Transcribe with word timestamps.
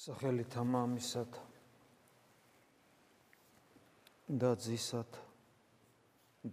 სახელითა 0.00 0.62
მამისათა 0.64 1.42
და 4.32 4.52
ძისათა 4.56 5.24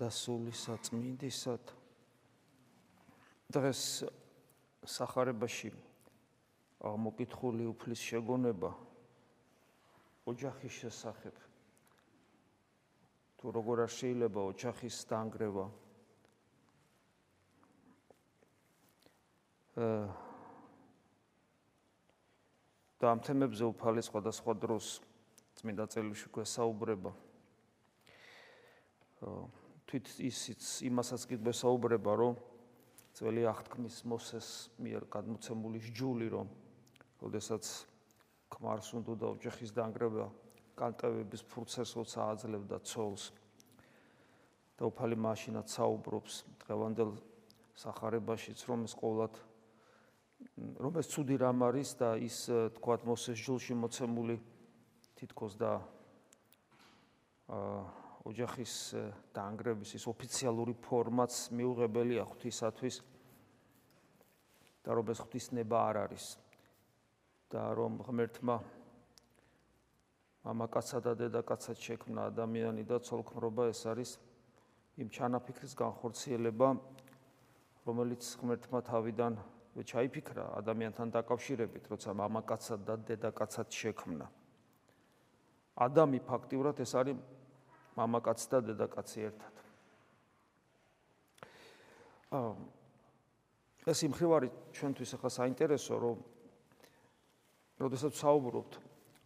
და 0.02 0.10
სულისა 0.12 0.76
წმინდისათა 0.84 1.78
დღეს 3.56 3.84
сахарებაში 4.98 5.72
მოკითხული 7.08 7.72
უფლის 7.72 8.04
შეგონება 8.10 8.74
ოჯახის 10.28 10.74
შესახებ. 10.84 11.36
თუ 13.40 13.46
როგორ 13.56 13.88
არ 13.88 13.92
შეიძლება 13.96 14.42
ოჯახის 14.52 14.96
დაანგრევა 15.08 15.66
აა 19.78 20.27
და 22.98 23.14
ამ 23.14 23.20
თემებზე 23.22 23.66
უფალი 23.70 24.02
სხვადასხვა 24.02 24.54
დროს 24.58 24.86
წმინდა 25.58 25.86
წერილში 25.94 26.30
გვესაუბრება. 26.34 27.12
თვით 29.88 30.08
ისიც 30.22 30.62
იმასაც 30.86 31.22
კი 31.30 31.36
გვესაუბრება, 31.42 32.12
რომ 32.18 32.34
ძველი 33.18 33.44
აღთქმის 33.50 33.98
მოსეს 34.06 34.48
მიერ 34.78 35.10
გადმოცემული 35.10 35.80
სჯული, 35.90 36.28
რომ 36.30 36.48
ოდესაც 37.26 37.66
ქმარს 38.54 38.94
უნდოდა 38.94 39.26
ოჯახის 39.38 39.74
დაანგრევა, 39.74 40.28
კანტევების 40.78 41.42
ფურცეს 41.50 41.98
როცა 41.98 42.20
აძლევდა 42.34 42.78
ცოლს. 42.86 43.34
და 44.78 44.86
უფალი 44.86 45.18
მაშინაც 45.18 45.74
საუბრობს 45.74 46.34
დღევანდელ 46.62 47.18
სახარებაშიც, 47.82 48.62
რომ 48.70 48.86
ეს 48.86 48.94
ყოველად 48.94 49.34
რომ 50.58 50.94
ეს 50.98 51.08
ცუდი 51.14 51.38
რამ 51.38 51.62
არის 51.70 51.90
და 52.02 52.10
ის 52.18 52.50
თქვათ 52.78 53.06
მოსეს 53.06 53.38
ჯულში 53.38 53.78
მოცემული 53.78 54.38
თითქოს 55.18 55.54
და 55.62 55.72
აა 57.48 57.82
ოჯახის 58.28 58.74
დაანგრების 59.32 59.94
ის 59.96 60.06
ოფიციალური 60.12 60.74
ფორმაც 60.84 61.32
მიუღებელია 61.56 62.26
ღვთისათვის 62.28 62.96
და 64.84 64.90
რომ 64.98 65.14
ეს 65.14 65.20
ღვთისნება 65.24 65.78
არ 65.94 65.98
არის. 66.08 66.26
და 67.48 67.62
რომ 67.80 68.04
ღმერთმა 68.04 68.56
მამაკაცსა 70.44 71.00
და 71.00 71.14
დედაკაცად 71.16 71.78
შექმნა 71.80 72.28
ადამიანი 72.36 72.84
და 72.84 73.00
ცოლქმრობა 73.00 73.72
ეს 73.72 73.88
არის 73.88 74.20
იმ 75.00 75.08
ჩანაფიქრის 75.16 75.74
განხორციელება 75.80 76.70
რომელიც 77.88 78.24
ღმერთმა 78.44 78.80
თავიდან 78.84 79.40
ჩაიფიქრა 79.84 80.46
ადამიანთან 80.58 81.08
დაკავშირებით, 81.14 81.84
როცა 81.92 82.14
მამაკაცად 82.14 82.80
და 82.88 82.96
დედაკაცად 82.98 83.68
შექმნა. 83.70 84.28
ადამი 85.78 86.20
ფაქტიურად 86.26 86.82
ეს 86.82 86.92
არის 86.98 87.18
მამაკაც 87.98 88.40
და 88.50 88.58
დედაკაცი 88.74 89.20
ერთად. 89.30 89.54
აა 92.34 92.54
ეს 93.88 94.04
იმხრივარი 94.04 94.50
ჩვენთვის 94.76 95.12
ახლა 95.16 95.30
საინტერესო, 95.32 95.96
რომ 95.96 96.18
როდესაც 97.80 98.14
საუბრობთ 98.20 98.74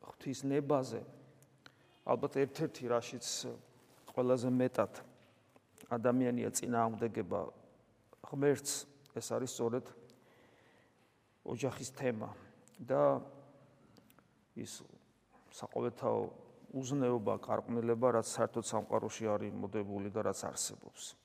ღვთის 0.05 0.39
ნებაზე, 0.45 1.01
ალბათ 2.05 2.33
ერთ-ერთი 2.45 2.83
რაშიც 2.91 3.25
ყველაზე 4.13 4.49
მეტად 4.53 5.01
ადამიანია 5.89 6.51
წინააღმდეგება 6.53 7.41
ღმერთს, 8.29 8.85
ეს 9.17 9.27
არის 9.33 9.51
სწორედ 9.55 9.85
ოჯახის 11.45 11.89
თემა 11.97 12.29
და 12.81 13.21
ის 14.55 14.81
საყოველთაო 15.51 16.21
უზნეობა, 16.71 17.33
კარყნილება, 17.43 18.07
რაც 18.15 18.27
საერთოდ 18.31 18.65
სამყაროში 18.67 19.27
არის 19.27 19.51
მოდებული 19.55 20.11
და 20.13 20.23
რაც 20.31 20.39
არსებობს. 20.47 21.15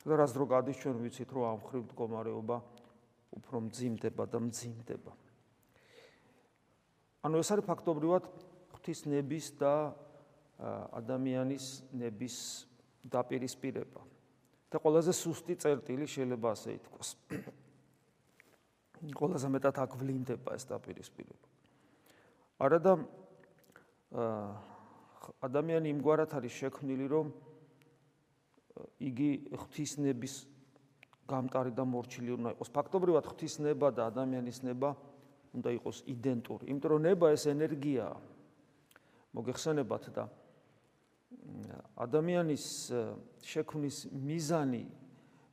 და 0.00 0.16
რაც 0.16 0.32
დრო 0.32 0.44
გადის 0.48 0.80
ჩვენ 0.80 0.96
ვიცით, 1.04 1.28
რომ 1.28 1.44
ამ 1.44 1.60
ხრივ 1.60 1.82
მდგომარეობა 1.84 2.56
უფრო 3.36 3.56
მძიმდება 3.68 4.24
და 4.32 4.38
მძიმდება. 4.40 5.12
ანუ 7.20 7.36
ეს 7.36 7.48
არის 7.52 7.68
ფაქტობრივად 7.68 8.24
ღვთის 8.72 9.00
ნების 9.04 9.46
და 9.60 9.92
ადამიანის 10.96 11.66
ნების 11.92 12.36
დაპირისპირება. 13.04 14.00
და 14.70 14.78
ყველაზე 14.78 15.12
სუსტი 15.12 15.54
წერტილი 15.58 16.06
შეიძლება 16.06 16.48
ასე 16.54 16.78
ითქვას. 16.78 17.08
ყველაზე 19.00 19.48
მეტად 19.48 19.76
აქ 19.80 19.92
ვლინდება 19.96 20.54
ეს 20.54 20.64
დაპირისპირება. 20.68 21.46
არა 22.60 22.78
და 22.84 22.92
ადამიანი 25.40 25.88
იმგვარად 25.96 26.30
არის 26.36 26.52
შექმნილი, 26.60 27.06
რომ 27.08 27.26
იგი 29.00 29.30
ღვთისნების 29.56 30.34
გამტარი 31.30 31.72
და 31.72 31.84
მორჩილი 31.86 32.30
უნდა 32.36 32.48
იყოს. 32.56 32.70
ფაქტობრივად 32.74 33.24
ღვთისნება 33.30 33.88
და 33.94 34.02
ადამიანის 34.10 34.58
ნება 34.66 34.96
უნდა 35.54 35.70
იყოს 35.78 35.98
იდენტური. 36.06 36.64
იმიტომ 36.70 36.90
რომ 36.90 37.00
ნება 37.06 37.26
ეს 37.32 37.44
ენერგია 37.46 38.06
მოგეხსენებათ 39.34 40.04
და 40.14 40.24
ადამიანის 41.96 42.64
შექმნის 43.46 44.10
მიზანი 44.10 44.84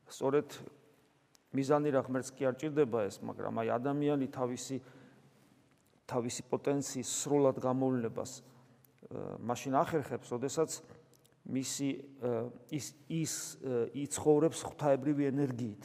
სწორედ 0.09 0.50
მიზანი 1.57 1.90
რა 1.94 2.01
ღმერთს 2.06 2.31
კი 2.38 2.47
არ 2.47 2.56
ჭირდება 2.62 3.00
ეს, 3.09 3.19
მაგრამ 3.25 3.62
აი 3.66 3.68
ადამიანი 3.73 4.28
თავისი 4.29 4.78
თავისი 6.07 6.41
პოტენციის 6.47 7.09
სრულად 7.19 7.57
გამოვლენებას 7.59 8.31
მაშინ 9.44 9.73
ახერხებს, 9.81 10.31
ოდესაც 10.35 10.79
მისი 11.47 11.90
ის 12.75 12.85
ის 13.07 13.34
იცხოვრებს 13.95 14.63
ღვთაებრივი 14.68 15.28
ენერგიით. 15.31 15.84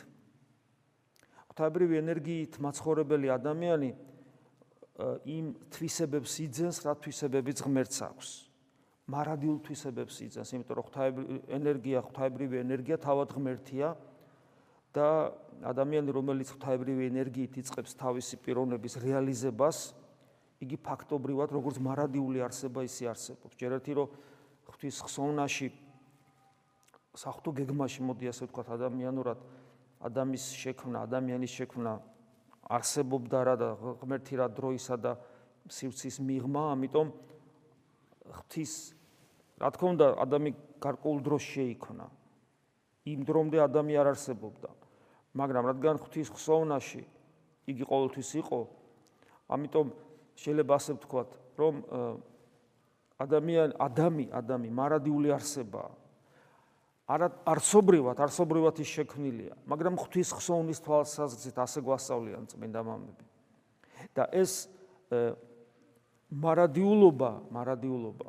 ღვთაებრივი 1.53 1.95
ენერგიით 2.03 2.59
მაცხოვრებელი 2.63 3.29
ადამიანი 3.35 3.91
იმ 5.27 5.47
თვისებებს 5.75 6.33
იძენს, 6.47 6.77
რა 6.87 6.95
თვისებებიც 7.03 7.59
ღმერთს 7.67 7.99
აქვს. 8.07 8.29
მარადიულ 9.13 9.59
თვისებებს 9.67 10.17
იძენს, 10.27 10.51
იმიტომ 10.55 10.77
რომ 10.79 10.87
ღვთაებრივი 10.87 11.39
ენერგია, 11.59 11.99
ღვთაებრივი 12.07 12.57
ენერგია 12.63 12.97
თავად 13.03 13.29
ღმერთია. 13.35 13.89
და 14.93 15.33
ადამიანი 15.63 16.13
რომელიც 16.13 16.53
ღვთაებრივი 16.53 17.09
ენერგიით 17.09 17.59
იწყებს 17.63 17.97
თავისი 17.97 18.39
პიროვნების 18.45 18.99
რეალიზებას, 19.03 19.79
იგი 20.63 20.77
ფაქტობრივად 20.79 21.49
როგორც 21.55 21.79
მარადიული 21.83 22.43
არსება 22.45 22.85
ისე 22.87 23.11
არსებობს. 23.11 23.57
ჯერ 23.59 23.79
ერთი 23.79 23.93
რომ 23.99 24.09
ღვთის 24.69 24.97
ხსოვნაში 25.07 25.69
სახთო 27.13 27.51
გეგმაში 27.57 28.01
მოდი 28.07 28.31
ასე 28.31 28.47
ვთქვათ 28.47 28.69
ადამიანურად 28.79 29.39
ადამიანის 30.03 30.47
შექმნა, 30.59 31.03
ადამიანის 31.07 31.53
შექმნა 31.53 31.93
არსებობდა 32.73 33.39
რა 33.47 33.55
და 33.59 33.69
ღმერთი 34.03 34.35
რა 34.39 34.47
დროისა 34.51 34.97
და 34.99 35.13
სივრცის 35.71 36.19
მიღმა, 36.27 36.63
ამიტომ 36.75 37.09
ღვთის 38.33 38.73
რა 39.63 39.69
თქმა 39.77 39.89
უნდა 39.95 40.07
ადამი 40.25 40.51
გარკვეულ 40.83 41.19
დროს 41.23 41.43
შეიქმნა. 41.43 42.07
იმ 43.03 43.21
დრომდე 43.27 43.59
ადამი 43.63 43.95
არ 43.99 44.15
არსებობდა. 44.15 44.82
მაგრამ 45.33 45.65
რადგან 45.73 45.97
ღვთის 46.03 46.29
ხსოვნაში 46.37 47.03
იგი 47.73 47.85
ყოველთვის 47.89 48.31
იყო, 48.43 48.61
ამიტომ 49.53 49.87
შეიძლება 50.37 50.73
ასე 50.77 50.93
ვთქვათ, 50.99 51.31
რომ 51.57 51.75
ადამიან 53.23 53.71
ადამი 53.79 54.27
ადამი 54.33 54.69
მარადიული 54.73 55.31
არსება 55.33 55.85
არა 57.13 57.29
არსობრივად, 57.51 58.21
არსობრივად 58.25 58.79
ის 58.83 58.91
შექმნილია, 58.97 59.55
მაგრამ 59.69 59.99
ღვთის 60.01 60.33
ხსოვნის 60.39 60.81
თვალსაზრისით 60.87 61.57
ასე 61.61 61.79
გვასწავლიან 61.85 62.47
წმინდა 62.49 62.81
მამები. 62.87 63.25
და 64.15 64.27
ეს 64.33 64.69
მარადიულობა, 66.33 67.31
მარადიულობა, 67.53 68.29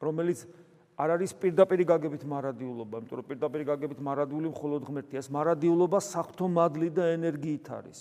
რომელიც 0.00 0.46
არ 0.94 1.08
არის 1.18 1.32
პირდაპირ 1.42 1.82
გაგებით 1.90 2.22
მარადიულობა, 2.22 2.98
იმიტომ 3.02 3.18
რომ 3.18 3.26
პირდაპირ 3.30 3.62
გაგებით 3.66 4.00
მარადიული 4.06 4.48
მხოლოდ 4.54 4.82
ღმერთია, 4.86 5.18
ეს 5.24 5.28
მარადიულობა 5.34 5.98
საფრთხო 6.06 6.46
მადლი 6.54 6.88
და 6.94 7.04
ენერგიით 7.18 7.66
არის. 7.74 8.00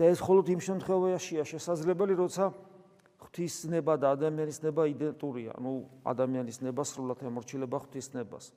და 0.00 0.08
ეს 0.08 0.20
მხოლოდ 0.20 0.46
იმ 0.48 0.60
შემთხვევაშია 0.64 1.42
შესაძლებელი, 1.44 2.14
როცა 2.20 2.44
ღვთის 3.20 3.54
ნება 3.68 4.00
და 4.00 4.16
ადამიანის 4.16 4.58
ნება 4.64 4.88
იდენტურია, 4.88 5.60
ну 5.60 5.84
ადამიანის 6.08 6.64
ნება 6.64 6.82
სრულად 6.88 7.20
ემორჩილება 7.20 7.76
ღვთის 7.84 8.08
ნებას. 8.16 8.52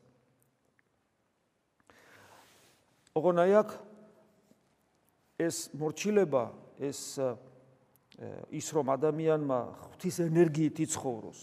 ოღონდ 3.11 3.43
ეს 5.43 5.67
მორჩილება, 5.75 6.43
ეს 6.79 7.19
ის 8.53 8.67
რომ 8.77 8.93
ადამიანმა 8.93 9.59
ღვთის 9.89 10.19
ენერგიით 10.27 10.77
იცხოვროს 10.85 11.41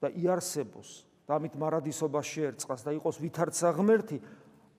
და 0.00 0.08
იარსებოს 0.16 0.90
და 1.28 1.36
ამით 1.36 1.54
მარადისობა 1.60 2.20
შეერწყას 2.24 2.84
და 2.88 2.94
იყოს 2.96 3.20
ვითარცა 3.20 3.72
ღმერთი 3.76 4.18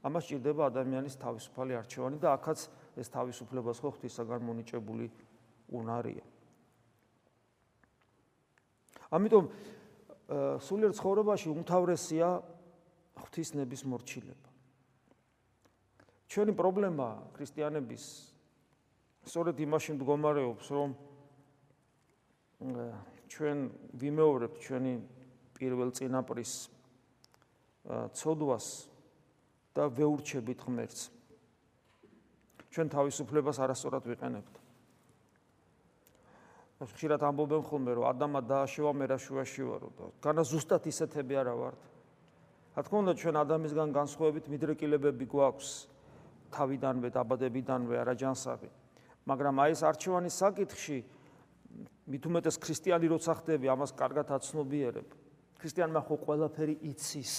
ამას 0.02 0.30
ჭირდება 0.32 0.70
ადამიანის 0.72 1.20
თავისუფალი 1.22 1.78
არჩევანი 1.78 2.18
და 2.24 2.34
ახაც 2.34 2.66
ეს 2.98 3.08
თავისუფლებას 3.14 3.82
ხო 3.84 3.90
ღვთისაგან 3.94 4.42
მონიჭებული 4.48 5.06
უნარია. 5.70 6.26
ამიტომ 9.14 9.46
სულიერ 10.62 10.94
ცხოვრებაში 10.94 11.48
უმთავრესია 11.54 12.28
ღვთისნების 13.20 13.82
მორჩილება. 13.86 14.50
ჩვენი 16.30 16.54
პრობლემა 16.54 17.08
ქრისტიანების 17.34 18.04
სწორედ 19.30 19.62
იმაში 19.62 19.94
მდგომარეობს, 19.94 20.68
რომ 20.74 20.90
ჩვენ 23.30 23.58
ვიმეორებთ 24.02 24.58
ჩვენი 24.58 24.94
პირველ 25.54 25.94
წინაპრის 25.94 26.54
ცოდვას 28.18 28.68
და 29.78 29.84
ვეურჩებით 29.94 30.60
ღმერთს. 30.66 31.02
ჩვენ 32.74 32.88
თავისუფლებას 32.90 33.58
არასწორად 33.62 34.04
ვიყენებთ. 34.10 34.56
ხშირად 36.80 37.22
ამბობენ 37.22 37.64
ხოლმე 37.70 37.92
რომ 38.00 38.06
ადამა 38.08 38.40
დააშევა 38.50 38.92
მე 38.96 39.06
რა 39.12 39.18
შუაში 39.20 39.64
ვარო 39.68 39.90
და 40.00 40.06
განა 40.24 40.44
ზუსტად 40.48 40.88
ისეთები 40.88 41.36
არა 41.36 41.54
ვართ. 41.60 41.82
რა 42.76 42.82
თქმა 42.88 42.98
უნდა 43.04 43.14
ჩვენ 43.20 43.36
ადამიანისგან 43.36 43.90
განსხვავებით 44.00 44.46
მიდრეკილებები 44.48 45.26
გვაქვს 45.28 45.70
თავიდანვე 46.56 47.10
დაბადებიდანვე 47.12 47.96
არაჯანსაღი. 48.00 48.70
მაგრამ 49.30 49.56
აი 49.62 49.78
ეს 49.78 49.82
არჩევანის 49.86 50.36
საკითხში 50.42 51.00
მით 52.10 52.24
უმეტეს 52.26 52.58
ქრისტიანი 52.58 53.08
როცა 53.14 53.34
ხდები 53.40 53.70
ამას 53.70 53.94
კარგად 53.94 54.34
აცნობიერებ. 54.34 55.08
ქრისტიანმა 55.62 56.02
ხო 56.08 56.16
ყველაფერი 56.26 56.76
იცის 56.90 57.34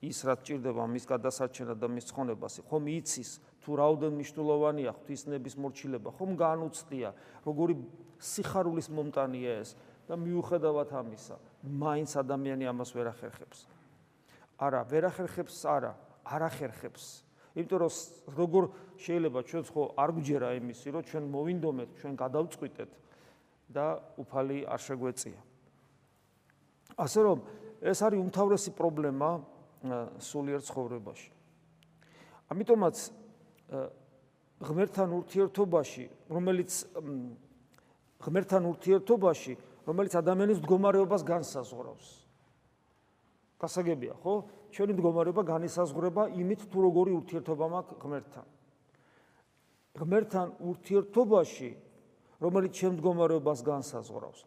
ის 0.00 0.18
რაც 0.24 0.40
ჭირდება 0.48 0.84
მის 0.88 1.04
გადასარჩენად 1.08 1.76
და 1.80 1.88
მის 1.92 2.08
ცხონებას, 2.08 2.54
ხომ 2.68 2.84
იცის 2.88 3.30
თუ 3.60 3.70
რაოდენ 3.76 4.12
მნიშვნელოვანია 4.16 4.92
ღვთისნების 4.96 5.54
მორჩილება, 5.60 6.08
ხომ 6.16 6.30
განუცდია 6.40 7.08
როგორი 7.44 7.74
სიხარულის 8.16 8.88
მომტანია 8.96 9.52
ეს 9.60 9.76
და 10.08 10.16
მიუხედავად 10.16 10.88
ამისა, 11.04 11.36
მაინც 11.68 12.16
ადამიანი 12.16 12.64
ამას 12.72 12.90
ვერ 12.96 13.12
ახერხებს. 13.12 13.68
არა, 14.56 14.80
ვერ 14.88 15.04
ახერხებს, 15.12 15.56
არა, 15.68 15.92
არ 16.24 16.42
ახერხებს. 16.48 17.04
იმიტომ 17.56 17.78
რომ 17.82 17.92
როგორ 18.36 18.64
შეიძლება 19.00 19.40
ჩვენ 19.48 19.62
ხო 19.70 19.82
არ 19.98 20.10
გვჯერა 20.16 20.48
იმისი, 20.60 20.86
რომ 20.94 21.02
ჩვენ 21.08 21.24
მოვინდომეთ, 21.34 21.88
ჩვენ 21.98 22.12
გადავწყვიტეთ 22.20 22.90
და 23.70 23.86
უფალი 24.18 24.58
არ 24.66 24.80
შეგვეწია. 24.86 25.40
ასე 27.00 27.20
რომ 27.26 27.38
ეს 27.80 27.98
არის 28.04 28.18
უმთავრესი 28.20 28.70
პრობლემა 28.76 29.30
სულიერ 30.20 30.60
ცხოვრებაში. 30.68 31.30
ამიტომაც 32.50 32.96
ღმერთთან 34.60 35.08
ურთიერთობაში, 35.16 36.04
რომელიც 36.28 36.70
ღმერთთან 38.20 38.62
ურთიერთობაში, 38.68 39.52
რომელიც 39.88 40.12
ადამიანის 40.20 40.58
მდგომარეობას 40.60 41.22
განსაზღვრავს. 41.24 42.08
გასაგებია, 43.60 44.14
ხო? 44.20 44.34
ჩვენი 44.70 44.92
მდგომარეობა 44.96 45.42
განისაზღვრება 45.46 46.22
იმით, 46.34 46.60
თუ 46.70 46.78
როგორი 46.86 47.10
ურთიერთობა 47.20 47.66
მაქვს 47.74 47.98
ღმერთთან. 48.00 48.46
ღმერთთან 50.00 50.46
ურთიერთობაში, 50.70 51.70
რომელიც 52.40 52.72
ჩემ 52.78 52.92
მდგომარეობას 52.96 53.60
განსაზღვრავს, 53.66 54.40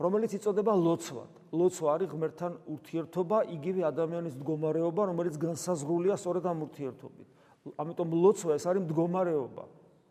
რომელიც 0.00 0.30
იწოდება 0.40 0.72
ლოცვად. 0.74 1.32
ლოცვა 1.52 1.88
არის 1.94 2.08
ღმერთთან 2.10 2.52
ურთიერთობა, 2.74 3.38
იგივე 3.56 3.80
ადამიანის 3.92 4.34
მდგომარეობა, 4.40 5.02
რომელიც 5.10 5.34
განსაზღვრულია 5.36 6.14
სწორედ 6.16 6.44
ამ 6.48 6.58
ურთიერთობით. 6.66 7.28
ამიტომ 7.76 8.08
ლოცვა 8.24 8.52
ეს 8.56 8.64
არის 8.64 8.82
მდგომარეობა. 8.88 9.64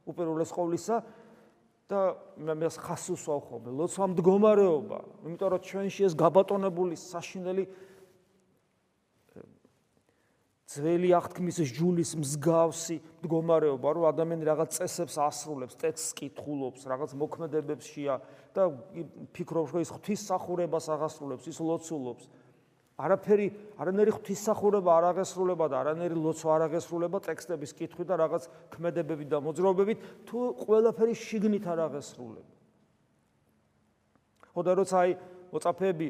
უპირველეს 0.09 0.51
ყოვლისა, 0.53 0.95
და 1.89 2.13
მე 2.37 2.53
მე 2.53 2.67
ხას 2.69 3.03
უსვავ 3.17 3.39
ხოლმე 3.49 3.71
ლოცვა 3.73 4.05
მდგომარეობა 4.13 4.97
იმიტომ 5.25 5.49
რომ 5.49 5.61
ჩვენში 5.65 6.01
ეს 6.05 6.13
გაბატონებული 6.13 6.93
საშინელი 6.93 7.63
ძველი 10.69 11.09
აღთქმის 11.17 11.57
ჯულის 11.73 12.11
მსგავსი 12.21 12.97
მდგომარეობა 13.23 13.93
რომ 13.97 14.03
ადამიანი 14.11 14.45
რაღაც 14.49 14.75
წესებს 14.77 15.15
ასრულებს 15.17 15.79
ტექსტს 15.81 16.13
კითხულობს 16.19 16.85
რაღაც 16.91 17.15
მოქმედებებს 17.17 17.85
შეა 17.89 18.19
და 18.53 18.67
ფიქრობს 19.33 19.73
რომ 19.73 19.81
ის 19.81 19.93
ღვთისმსახურებას 19.95 20.85
აღასრულებს 20.93 21.49
ის 21.49 21.57
ლოცულობს 21.57 22.29
არაფერი 22.99 23.47
არანერი 23.79 24.11
ღვთისმსახურება 24.11 24.91
არ 24.99 25.05
აღესრულება 25.13 25.65
და 25.71 25.75
არანერი 25.79 26.15
ლოცვა 26.19 26.55
არ 26.57 26.63
აღესრულება 26.67 27.21
ტექსტების 27.23 27.71
კითხვით 27.79 28.09
და 28.11 28.15
რაღაც 28.19 28.47
ქმედებებით 28.75 29.29
და 29.31 29.39
მოძრაობებით 29.39 29.97
თუ 30.27 30.39
ყველაფერი 30.67 31.15
შიგნით 31.15 31.65
არ 31.65 31.79
აღესრულება. 31.87 32.51
ხოდა 34.51 34.71
როცა 34.83 34.95
აი 34.99 35.11
მოწაფეები 35.55 36.07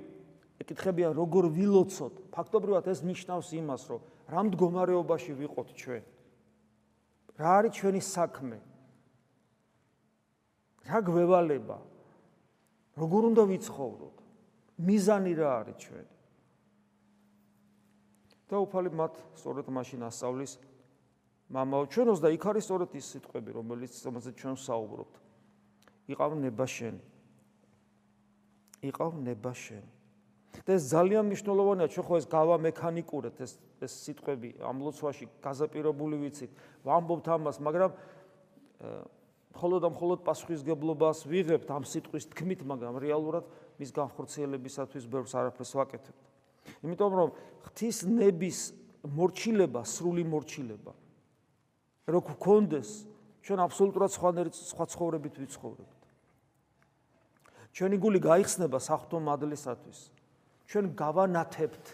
ეკითხებიან 0.66 1.14
როგორ 1.14 1.44
ვილოცოთ, 1.54 2.14
ფაქტობრივად 2.34 2.90
ეს 2.90 3.00
ნიშნავს 3.06 3.54
იმას, 3.54 3.84
რომ 3.94 4.02
რა 4.30 4.42
მდგომარეობაში 4.46 5.34
ვიყოთ 5.42 5.70
ჩვენ. 5.74 6.04
რა 7.40 7.50
არის 7.60 7.74
ჩვენი 7.80 8.02
საქმე? 8.06 8.58
რა 10.90 10.98
გვევალება? 11.10 11.78
როგორ 13.00 13.22
უნდა 13.34 13.44
ვიცხოვროთ? 13.50 14.16
მიზანი 14.80 15.34
რა 15.40 15.50
არის 15.60 15.78
ჩვენი? 15.84 16.20
და 18.50 18.58
უფალი 18.66 18.90
მათ 18.98 19.14
სწორედ 19.38 19.68
მაშინ 19.70 20.10
ასწავლის 20.10 20.58
მამაო 21.54 21.86
ჩვენოს 21.94 22.20
და 22.24 22.30
იქ 22.34 22.44
არის 22.50 22.66
სწორედ 22.66 22.96
ის 22.98 23.06
სიტყვები 23.14 23.54
რომელიც 23.54 23.94
რომელზეც 24.10 24.36
ჩვენ 24.42 24.56
საუბრობთ 24.58 25.14
იყავ 26.14 26.34
ნება 26.42 26.66
შენი 26.66 27.04
იყავ 28.90 29.22
ნება 29.22 29.54
შენი 29.54 29.92
და 30.66 30.72
ეს 30.76 30.84
ძალიან 30.90 31.24
მნიშვნელოვანია 31.30 31.88
ჩვენ 31.94 32.06
ხო 32.10 32.16
ეს 32.20 32.26
გავა 32.30 32.56
მექანიკურად 32.66 33.36
ეს 33.44 33.52
ეს 33.82 33.94
სიტყვები 34.06 34.50
ამ 34.66 34.78
ლოცვაში 34.86 35.26
გაზაპირებული 35.46 36.16
ვიცით 36.24 36.52
ვამბობთ 36.86 37.26
ამას 37.36 37.58
მაგრამ 37.64 37.92
მხოლოდ 39.56 39.82
ამ 39.86 39.94
მხოლოდ 39.94 40.20
პასუხისგებლობას 40.26 41.18
ვიღებთ 41.30 41.70
ამ 41.70 41.84
სიტყვის 41.86 42.26
თქმით 42.34 42.62
მაგრამ 42.66 42.96
რეალურად 43.02 43.46
მის 43.80 43.90
განხორციელებისათვის 43.94 45.06
ბევრს 45.06 45.34
არაფერს 45.38 45.74
ვაკეთებთ 45.80 46.24
იმიტომ 46.86 47.12
რომ 47.20 47.30
ღვთის 47.66 47.98
ნების 48.10 48.60
მორჩილება, 49.06 49.84
სრული 49.88 50.24
მორჩილება 50.28 50.94
რო 52.10 52.20
გქონდეს, 52.26 53.06
ჩვენ 53.46 53.60
აბსოლუტურად 53.70 54.12
სხვანაირ 54.12 54.50
სხვა 54.50 54.86
ცხოვრებით 54.90 55.36
ვიცხოვრებთ. 55.40 56.02
ჩვენი 57.70 57.98
გული 58.02 58.20
გაიხსნება 58.20 58.82
საფრთხო 58.82 59.18
მადლისათვის. 59.30 60.00
ჩვენ 60.70 60.86
გავანათებთ 60.94 61.86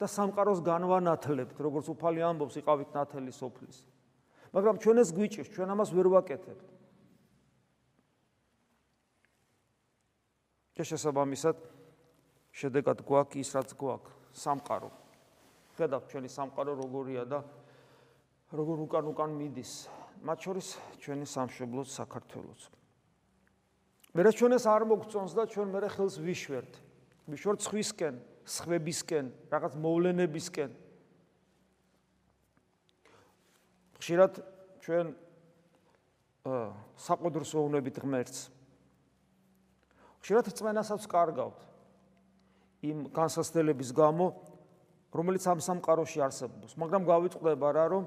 და 0.00 0.06
სამყაროს 0.08 0.60
განვანათლებთ, 0.64 1.56
როგორც 1.60 1.86
უფალი 1.92 2.20
ამბობს, 2.24 2.56
იყავით 2.64 2.90
ნათელი 2.96 3.32
სოფლის. 3.32 3.78
მაგრამ 4.56 4.76
ჩვენ 4.80 4.96
ეს 5.04 5.10
გვიჭირს, 5.12 5.52
ჩვენ 5.52 5.68
ამას 5.76 5.90
ვერ 5.92 6.08
ვაკეთებთ. 6.08 6.74
ეს 10.74 10.90
შესაბამისად 10.90 11.58
შედეგად 12.50 13.02
გვაქვს 13.06 13.38
ის 13.38 13.50
რაც 13.54 13.74
გვაქვს 13.78 14.38
სამყარო 14.42 14.90
ხედავთ 15.78 16.06
ჩვენი 16.10 16.30
სამყარო 16.34 16.72
როგორია 16.82 17.22
და 17.30 17.38
როგორ 18.58 18.82
უკან 18.86 19.10
უკან 19.10 19.30
მიდის 19.38 19.72
მათ 20.26 20.38
შორის 20.46 20.68
ჩვენი 20.98 21.26
სამშობლოც 21.30 21.88
საქართველოც 21.94 22.60
მერე 24.18 24.30
ჩვენ 24.34 24.58
ეს 24.58 24.66
არ 24.74 24.82
მოგწონს 24.90 25.32
და 25.38 25.46
ჩვენ 25.54 25.68
მერე 25.74 25.88
ხელს 25.94 26.18
ვიშვერთ 26.26 26.72
ვიშვერთ 27.28 27.60
სხვისკენ 27.64 28.18
სხვებისკენ 28.44 29.30
რაღაც 29.52 29.76
მოვლენებისკენ 29.80 30.74
ხშირად 34.00 34.42
ჩვენ 34.84 35.14
საყოდროს 37.04 37.54
ვოვნებით 37.56 38.02
ღმერთს 38.04 38.48
ხშირად 40.24 40.52
წმენასაც 40.56 41.04
კარგავთ 41.08 41.64
იმ 42.84 43.08
განსასწრების 43.16 43.90
გამო, 43.96 44.26
რომელიც 45.14 45.44
ამ 45.48 45.60
სამყაროში 45.64 46.20
არსებობს. 46.24 46.76
მაგრამ 46.76 47.02
გავიწყდება 47.08 47.68
რა, 47.76 47.84
რომ 47.92 48.04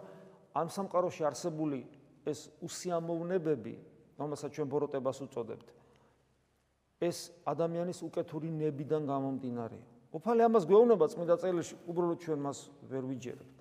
ამ 0.54 0.68
სამყაროში 0.70 1.24
არსებული 1.30 1.80
ეს 2.28 2.50
უსიამოვნებები, 2.62 3.74
რომელსაც 4.20 4.52
ჩვენ 4.54 4.68
ბოროტებას 4.70 5.18
უწოდებთ, 5.26 5.68
ეს 6.98 7.30
ადამიანის 7.46 8.02
უკეთური 8.02 8.50
ნებიდან 8.50 9.06
გამომდინარეა. 9.06 9.86
უფალი 10.18 10.42
ამას 10.50 10.64
გვეუბნება 10.66 11.06
წმინდა 11.14 11.36
წერილში, 11.38 11.76
უბრალოდ 11.86 12.20
ჩვენ 12.26 12.40
მას 12.42 12.58
ვერ 12.90 13.04
ვიჯერებთ. 13.06 13.58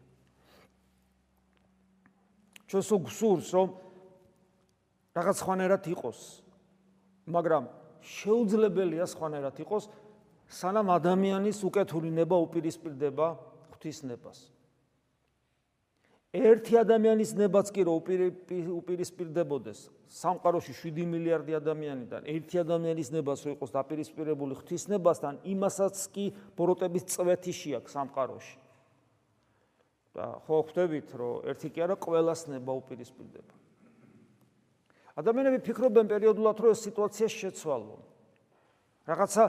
ჩვენ 2.66 2.82
სულს 2.82 3.48
რომ 3.52 3.68
რაღაც 5.12 5.38
ხვანერად 5.44 5.84
იყოს, 5.92 6.20
მაგრამ 7.28 7.64
შეუძლებელია 8.00 9.06
ხვანერად 9.06 9.56
იყოს, 9.60 9.84
სანამ 10.48 10.88
ადამიანის 10.96 11.58
უკეთური 11.66 12.10
ნება 12.10 12.36
უპირისპირდება 12.40 13.26
ღვთის 13.74 13.98
ნებას. 14.06 14.38
ერთი 16.32 16.74
ადამიანის 16.80 17.32
ნებაც 17.36 17.72
კი 17.72 17.82
რო 17.86 17.94
უპირისპირდებოდეს 18.80 19.95
სამყაროში 20.06 20.72
7 20.72 21.06
მილიარდი 21.10 21.56
ადამიანიდან 21.58 22.28
ერთი 22.30 22.60
ადამიანის 22.62 23.10
ნებას 23.10 23.42
რო 23.42 23.54
იყოს 23.56 23.70
დაპირისპირებული 23.74 24.54
ღვთისნებასთან 24.54 25.34
იმასაც 25.50 25.94
კი 26.14 26.24
ბოროტების 26.54 27.04
წვეთიში 27.10 27.70
აქვს 27.80 27.92
სამყაროში. 27.96 28.56
და 30.16 30.26
ხო 30.46 30.56
ხვდებით 30.64 31.08
რომ 31.12 31.44
ერთი 31.44 31.68
კი 31.74 31.80
არა 31.84 31.96
ყველას 32.00 32.40
ნება 32.48 32.72
უპირისპირდება. 32.72 33.52
ადამიანები 35.20 35.58
ფიქრობენ 35.66 36.06
პერიოდულად 36.08 36.56
რომ 36.56 36.72
ეს 36.72 36.80
სიტუაცია 36.88 37.28
შეცვალო 37.28 37.96
რაღაცა 39.10 39.44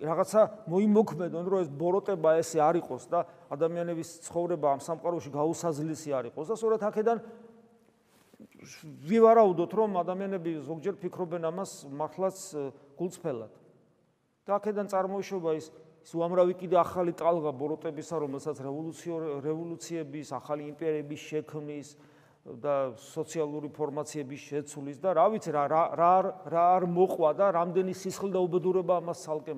რაღაცა 0.00 0.40
მოიმოქმედონ 0.72 1.44
რომ 1.50 1.60
ეს 1.64 1.70
ბოროტება 1.74 2.30
ესე 2.40 2.58
არ 2.64 2.80
იყოს 2.80 3.04
და 3.12 3.20
ადამიანების 3.52 4.08
ცხოვრება 4.24 4.66
ამ 4.72 4.80
სამყაროში 4.80 5.30
გაუსაზლისი 5.34 6.10
არ 6.16 6.24
იყოს 6.30 6.46
და 6.48 6.54
სწორედ 6.56 6.80
აქედან 6.88 7.18
ვივარაუდოთ 9.10 9.72
რომ 9.80 9.96
ადამიანები 10.04 10.50
ზოგჯერ 10.68 10.94
ფიქრობენ 11.00 11.48
ამას 11.48 11.70
მართლაც 11.88 12.38
გულწრფელად. 13.00 13.52
და 14.44 14.50
აქედან 14.58 14.86
წარმოიშობა 14.92 15.50
ის 15.56 15.66
ის 16.00 16.14
უამრავი 16.16 16.54
კიდე 16.56 16.76
ახალი 16.80 17.12
ტალღა 17.12 17.52
ბოროტებისა 17.60 18.16
რომელსაც 18.24 18.56
რევოლუციების 19.44 20.32
ახალი 20.32 20.68
იმპერიების 20.72 21.20
შექმნის 21.28 21.88
და 22.64 22.96
სოციალური 22.96 23.68
ფორმაციების 23.68 24.40
შეცვლის 24.48 24.98
და 25.04 25.12
რა 25.12 25.26
ვიცი 25.36 25.50
რა 25.52 25.64
რა 25.68 26.14
რა 26.48 26.64
არ 26.80 26.88
მოყვა 26.88 27.30
და 27.36 27.46
რამდენი 27.52 27.92
სისხლი 27.92 28.32
და 28.32 28.40
უბედურება 28.40 28.96
ამას 29.04 29.28
ცალკე 29.28 29.54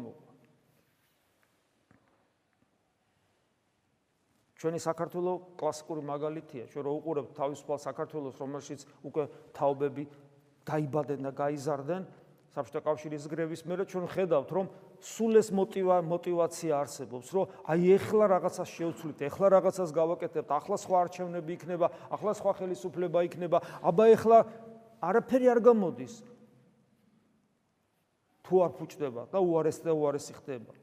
ჩვენი 4.62 4.78
საქართველო 4.78 5.32
კლასიკური 5.58 6.02
მაგალითია. 6.06 6.70
ჩვენ 6.70 6.84
რო 6.86 6.92
უყურებთ 7.02 7.30
თავისუფალ 7.34 7.78
საქართველოს, 7.82 8.36
რომელშიც 8.38 8.80
უკვე 9.02 9.24
თაობები 9.58 10.04
დაიბადნენ 10.62 11.20
და 11.26 11.32
გაიზარდნენ, 11.34 12.02
საბჭოთა 12.54 12.80
კავშირის 12.86 13.26
გრევის 13.26 13.62
მერე 13.66 13.84
ჩვენ 13.90 14.06
ხედავთ, 14.06 14.50
რომ 14.54 14.66
სულ 15.02 15.32
ეს 15.42 15.48
მოტივა 15.50 15.96
მოტივაცია 16.06 16.72
არსებობს, 16.78 17.28
რომ 17.34 17.44
აი 17.66 17.80
ეხლა 17.96 18.24
რაღაცას 18.38 18.68
შევცვლით, 18.70 19.18
ეხლა 19.26 19.46
რაღაცას 19.50 19.90
გავაკეთებთ, 19.90 20.50
ახლა 20.54 20.76
სხვა 20.78 20.96
არჩევნები 21.10 21.50
იქნება, 21.58 21.86
ახლა 22.12 22.32
სხვა 22.38 22.52
ხელისუფლება 22.62 23.18
იქნება, 23.26 23.58
აბა 23.82 24.04
ეხლა 24.14 24.38
არაფერი 25.02 25.46
არ 25.48 25.60
გამოდის. 25.64 26.14
თუ 28.46 28.54
არ 28.62 28.70
ფუჭდება 28.78 29.22
და 29.32 29.38
უარესი 29.42 29.82
და 29.82 29.92
უარესი 29.96 30.32
ხდება. 30.38 30.74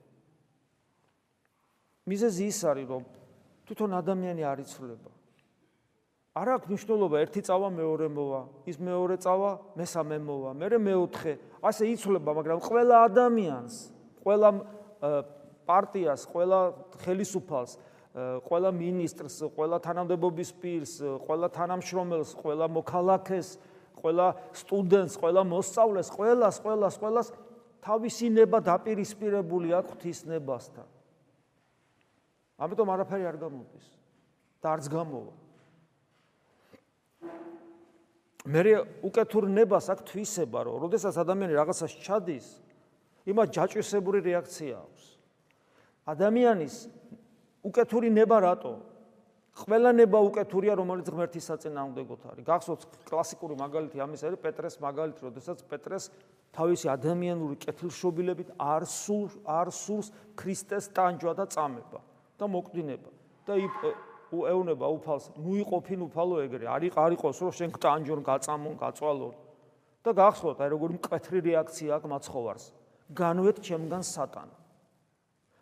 მიზეზი 2.09 2.43
ის 2.49 2.59
არის, 2.65 2.87
რომ 2.89 3.03
თვითონ 3.69 3.91
ადამიანი 4.01 4.41
არ 4.49 4.65
იცვლება. 4.65 5.11
არ 6.39 6.47
აქვს 6.57 6.69
მნიშვნელობა 6.73 7.15
ერთი 7.21 7.41
წავა 7.45 7.69
მეორე 7.69 8.07
მოვა, 8.09 8.41
ის 8.65 8.77
მეორე 8.81 9.15
წავა 9.21 9.51
მესამე 9.77 10.17
მოვა, 10.25 10.51
მერე 10.57 10.77
მეოთხე, 10.81 11.33
ასე 11.61 11.83
იცვლება, 11.93 12.31
მაგრამ 12.33 12.59
ყველა 12.65 12.95
ადამიანს, 13.09 13.75
ყველა 14.25 14.49
პარტიას, 15.69 16.21
ყველა 16.33 16.59
ხელისუფალს, 17.05 17.71
ყველა 18.49 18.69
მინისტრს, 18.73 19.35
ყველა 19.53 19.77
თანამდებობის 19.85 20.49
პირს, 20.57 20.93
ყველა 21.29 21.47
თანამშრომელს, 21.53 22.29
ყველა 22.41 22.65
მოქალაქეს, 22.73 23.47
ყველა 24.01 24.27
სტუდენტს, 24.53 25.13
ყველა 25.21 25.41
მოსწავლეს, 25.45 26.09
ყველას, 26.09 26.55
ყველას, 26.63 26.95
ყველას 26.97 27.27
თავისი 27.85 28.27
ნება 28.33 28.57
დაპირისპირებული 28.65 29.75
აქვს 29.77 29.93
ღვთისნებასთან. 29.93 30.98
ამიტომ 32.59 32.89
არაფერი 32.95 33.25
არ 33.29 33.37
გამოდის 33.39 33.85
და 34.59 34.67
არც 34.75 34.85
გამოვა. 34.91 35.33
მე 38.49 38.61
უკეთურ 39.03 39.45
ნებას 39.51 39.87
აქ 39.93 39.99
თვისება, 40.09 40.59
რომ 40.67 40.87
ოდესაც 40.89 41.15
ადამიანი 41.21 41.53
რაღაცას 41.59 41.91
ჩადის, 42.03 42.47
იმას 43.29 43.47
ჯაჭვისებური 43.55 44.19
რეაქცია 44.25 44.75
აქვს. 44.79 45.03
ადამიანის 46.07 46.75
უკეთური 47.63 48.09
ნება 48.09 48.37
რატო? 48.41 48.73
ყველა 49.59 49.91
ნება 49.91 50.19
უკეთურია, 50.23 50.73
რომელიც 50.79 51.07
ღმერთის 51.11 51.45
საწინააღმდეგოთ 51.51 52.21
არის. 52.31 52.43
გახსოვთ 52.47 52.81
კლასიკური 53.05 53.55
მაგალითი 53.59 53.97
ამის 53.99 54.21
არის 54.23 54.39
პეტრეს 54.39 54.75
მაგალითი, 54.79 55.21
ოდესაც 55.29 55.57
პეტრეს 55.67 56.03
თავისი 56.55 56.87
ადამიანური 56.95 57.55
კეთილშობილებით 57.59 58.55
არ 58.55 58.87
სულ 58.87 59.27
არ 59.45 59.67
სულს 59.75 60.07
ქრისტეს 60.39 60.89
ტანჯვა 60.95 61.33
და 61.37 61.45
წამება. 61.51 61.99
და 62.39 62.45
მოკვდინება. 62.47 63.09
და 63.45 63.53
ეუნება 64.29 64.87
უფალს 64.95 65.25
მუიყოფინ 65.41 65.99
უფალო 66.07 66.35
ეგრე 66.45 66.65
არ 66.69 67.11
იყოს 67.17 67.37
რომ 67.43 67.53
შენ 67.59 67.69
გტანჯონ 67.75 68.21
გაწამონ 68.23 68.75
გაწვალონ. 68.79 69.35
და 70.05 70.11
გახსოვთ 70.15 70.57
აი 70.63 70.69
როგორი 70.73 70.93
მკვეთრი 71.01 71.39
რეაქცია 71.49 71.89
აქვს 71.97 72.09
მაცხოვარს. 72.13 72.65
განვეთ 73.13 73.57
ჩემგან 73.67 74.03
სატანა. 74.05 74.55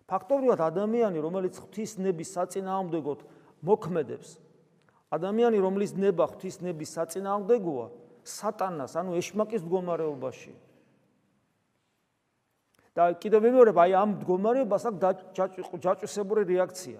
ფაქტობრივად 0.07 0.59
ადამიანი 0.71 1.19
რომელიც 1.19 1.55
ღვთის 1.59 1.91
ნების 1.99 2.29
საწინააღმდეგოდ 2.35 3.19
მოქმედებს 3.67 4.29
ადამიანი 5.11 5.59
რომლის 5.63 5.91
ნება 5.99 6.27
ღვთის 6.31 6.59
ნების 6.63 6.93
საწინააღმდეგოა 6.95 7.87
სატანას 8.23 8.95
ანუ 8.99 9.17
ეშმაკის 9.19 9.63
მდგომარეობაშია 9.67 10.55
და 12.97 13.13
კიდევ 13.21 13.45
ვიმეორებ 13.45 13.77
აი 13.77 13.91
ამ 13.93 14.09
მდგომარეობას 14.17 14.83
აქვს 14.89 15.83
ჯაჭვისებური 15.85 16.43
რეაქცია. 16.49 16.99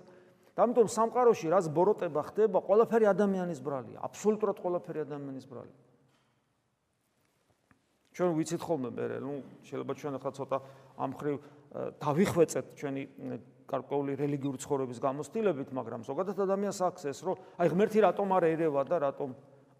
და 0.58 0.66
ამიტომ 0.66 0.88
სამყაროში 0.89 1.48
რაც 1.54 1.66
ბოროტება 1.70 2.22
ხდება, 2.34 2.58
ყველაფერი 2.66 3.06
ადამიანის 3.13 3.60
ბრალია, 3.62 4.01
აბსოლუტურად 4.10 4.58
ყველაფერი 4.58 5.00
ადამიანის 5.06 5.46
ბრალია. 5.46 5.77
ჩვენ 8.18 8.32
ვიცით 8.34 8.62
ხოლმე 8.66 8.89
მე, 8.89 9.06
ნუ 9.22 9.34
შეიძლება 9.70 9.94
ჩვენ 10.01 10.13
ახლა 10.18 10.32
ცოტა 10.34 10.58
ამ 10.98 11.12
ხრივ 11.13 11.36
დავიხვეწეთ 12.01 12.66
ჩვენი 12.74 13.04
გარკვეული 13.70 14.13
რელიგიური 14.18 14.58
ცხოვრების 14.58 14.98
გამოცდილებით, 14.98 15.70
მაგრამ 15.77 16.01
ზოგადად 16.10 16.38
ადამიანს 16.42 16.80
აქვს 16.89 17.04
ეს, 17.13 17.20
რომ 17.22 17.38
აი 17.62 17.68
ღმერთი 17.77 18.00
რატომ 18.01 18.27
არ 18.34 18.44
ერევა 18.50 18.82
და 18.89 18.98
რატომ 19.06 19.30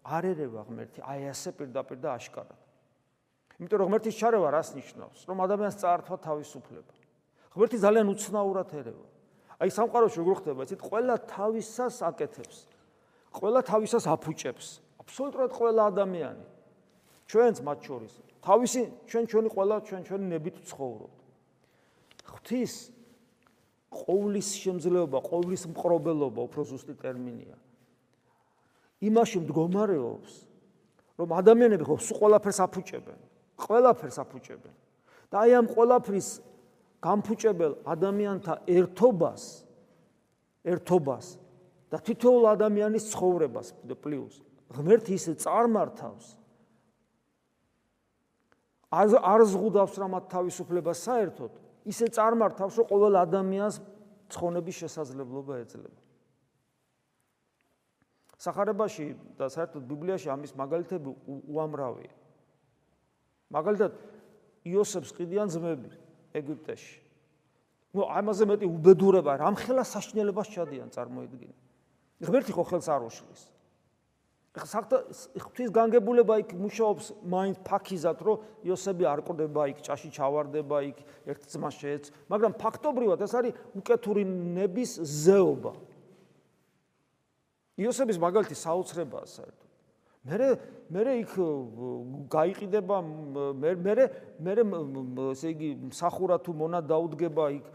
არ 0.06 0.24
ერევა 0.30 0.60
ღმერთი, 0.70 0.98
აი 1.02 1.20
ასე 1.34 1.50
პირდაპირ 1.58 1.98
და 1.98 2.14
აშკარად. 2.14 2.67
იმიტომ 3.58 3.78
რომ 3.82 3.88
ღმერთის 3.90 4.14
ჩარევა 4.14 4.48
რას 4.54 4.68
ნიშნავს? 4.78 5.18
რომ 5.26 5.38
ადამიანს 5.42 5.76
წაართვა 5.82 6.16
თავისუფლება. 6.22 6.92
ღმერთი 7.58 7.78
ძალიან 7.82 8.06
უცნაურად 8.14 8.68
ერევა. 8.70 9.06
აი 9.58 9.68
სამყაროში 9.74 10.16
როგორ 10.22 10.34
ხდება, 10.38 10.60
იცით, 10.62 10.80
ყველა 10.86 11.14
თავისას 11.26 11.96
აკეთებს. 12.06 12.58
ყველა 13.34 13.60
თავისას 13.66 14.04
აფუჭებს. 14.06 14.66
აბსოლუტურად 15.02 15.50
ყველა 15.58 15.82
ადამიანი. 15.90 16.44
ჩვენც 17.26 17.56
მათ 17.66 17.78
შორის. 17.82 18.12
თავისი 18.46 18.80
ჩვენ 19.10 19.24
ჩვენი 19.26 19.48
ყველა 19.52 19.76
ჩვენ 19.84 20.02
ჩვენი 20.06 20.26
ნებით 20.32 20.56
ცხოვრობთ. 20.70 21.18
ღვთის 22.30 22.74
ყოვლის 23.90 24.48
შემძლეობა, 24.62 25.18
ყოვლის 25.18 25.62
მყრობელობა, 25.72 26.40
უფრო 26.46 26.62
ზუსტი 26.64 26.94
ტერმინია. 26.94 27.56
იმაში 29.02 29.38
მდგომარეობს, 29.44 30.32
რომ 31.18 31.28
ადამიანები 31.40 31.84
ხო 31.84 31.96
სულ 31.98 32.16
ყველაფერს 32.22 32.58
აფუჭებენ. 32.64 33.20
ყველაფერს 33.58 34.18
აფუჭებენ. 34.22 34.74
და 35.28 35.36
აი 35.44 35.50
ამ 35.58 35.66
ყველაფრის 35.74 36.28
გამფუჭებელ 37.04 37.72
ადამიანთა 37.84 38.54
ერთობას 38.64 39.42
ერთობას 40.64 41.26
და 41.90 41.96
თითოეულ 42.00 42.44
ადამიანის 42.54 43.04
ცხოვრებას 43.12 43.68
პლუს 44.02 44.34
ღმერთი 44.72 45.12
ისე 45.18 45.32
წარმართავს. 45.44 46.26
არ 48.88 49.06
არ 49.20 49.40
ზღუდავს 49.52 49.94
რა 50.00 50.06
მათ 50.16 50.24
თავისუფლებას 50.32 50.98
საერთოდ 51.04 51.52
ისე 51.92 52.06
წარმართავს 52.16 52.74
რომ 52.80 52.86
ყოველ 52.88 53.14
ადამიანს 53.20 53.76
ცხონების 54.32 54.76
შესაძლებლობა 54.82 55.54
ეძლევა 55.64 56.00
სახარებაში 58.38 59.06
და 59.36 59.48
საერთოდ 59.50 59.82
ბიბლიაში 59.88 60.30
ამის 60.32 60.54
მაგალითები 60.56 61.10
უამრავია 61.52 62.12
მაგალითად 63.54 63.92
იოსებს 64.68 65.12
ყიდიან 65.16 65.48
ძმები 65.52 65.90
ეგვიპტეში. 66.36 66.96
ნუ 67.96 68.02
ამაზე 68.04 68.44
მეტი 68.52 68.66
უბედურება 68.68 69.38
რამხელა 69.40 69.84
საშნელებას 69.84 70.48
ჩადიან 70.52 70.92
წარმოიდგინე. 70.92 71.54
ღმერთი 72.24 72.52
ხო 72.52 72.64
ხელს 72.68 72.88
არ 72.92 73.02
უშლის. 73.08 73.42
საფთა 74.66 74.98
ღვთის 75.38 75.70
განგებულება 75.74 76.38
იქ 76.42 76.54
მუშაობს 76.58 77.10
მაინც 77.30 77.60
ფაქიზად 77.66 78.22
რომ 78.24 78.42
იოსები 78.66 79.04
არ 79.06 79.20
ყდება 79.26 79.66
იქ 79.70 79.82
ჭაში 79.86 80.10
ჩავარდება 80.14 80.78
იქ 80.88 80.98
ერთ 81.28 81.46
ძმას 81.52 81.74
შეეც 81.78 82.10
მაგრამ 82.32 82.56
ფაქტობრივად 82.58 83.22
ეს 83.22 83.34
არის 83.38 83.52
უკეთური 83.78 84.24
ნების 84.26 84.98
ზეობა 85.04 85.72
იოსების 87.78 88.18
მაგალითი 88.18 88.56
საოცრებაა 88.58 89.26
საერთოდ 89.36 89.67
მე 90.28 90.48
მე 90.92 91.14
იქ 91.22 91.32
გაიყიდება 92.32 93.00
მე 93.64 93.74
მე 93.84 93.94
მე 94.44 94.54
ესე 95.32 95.52
იგი 95.56 95.70
მსახურა 95.88 96.38
თუ 96.44 96.54
მონა 96.62 96.80
დაუდგება 96.88 97.44
იქ 97.58 97.66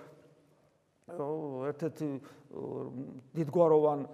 ერთ-ერთ 1.74 2.02
დიდგვაროვან 3.38 4.08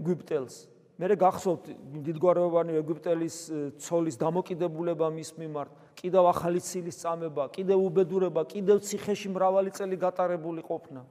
ეგვიპტელს 0.00 0.56
მე 1.02 1.16
გახსოვთ 1.18 1.68
დიდგვაროვანი 2.06 2.76
ეგვიპტელის 2.78 3.36
ცოლის 3.82 4.18
დამოკიდებულება 4.20 5.08
მის 5.10 5.32
მიმართ, 5.34 5.70
კიდევ 5.98 6.28
ახალი 6.30 6.60
ცილის 6.62 7.00
წამება, 7.02 7.48
კიდევ 7.50 7.78
უბედურება, 7.88 8.44
კიდევ 8.46 8.78
ციხეში 8.86 9.32
მრავალი 9.34 9.74
წელი 9.74 9.96
გატარებული 9.98 10.62
ყოფნა. 10.62 11.02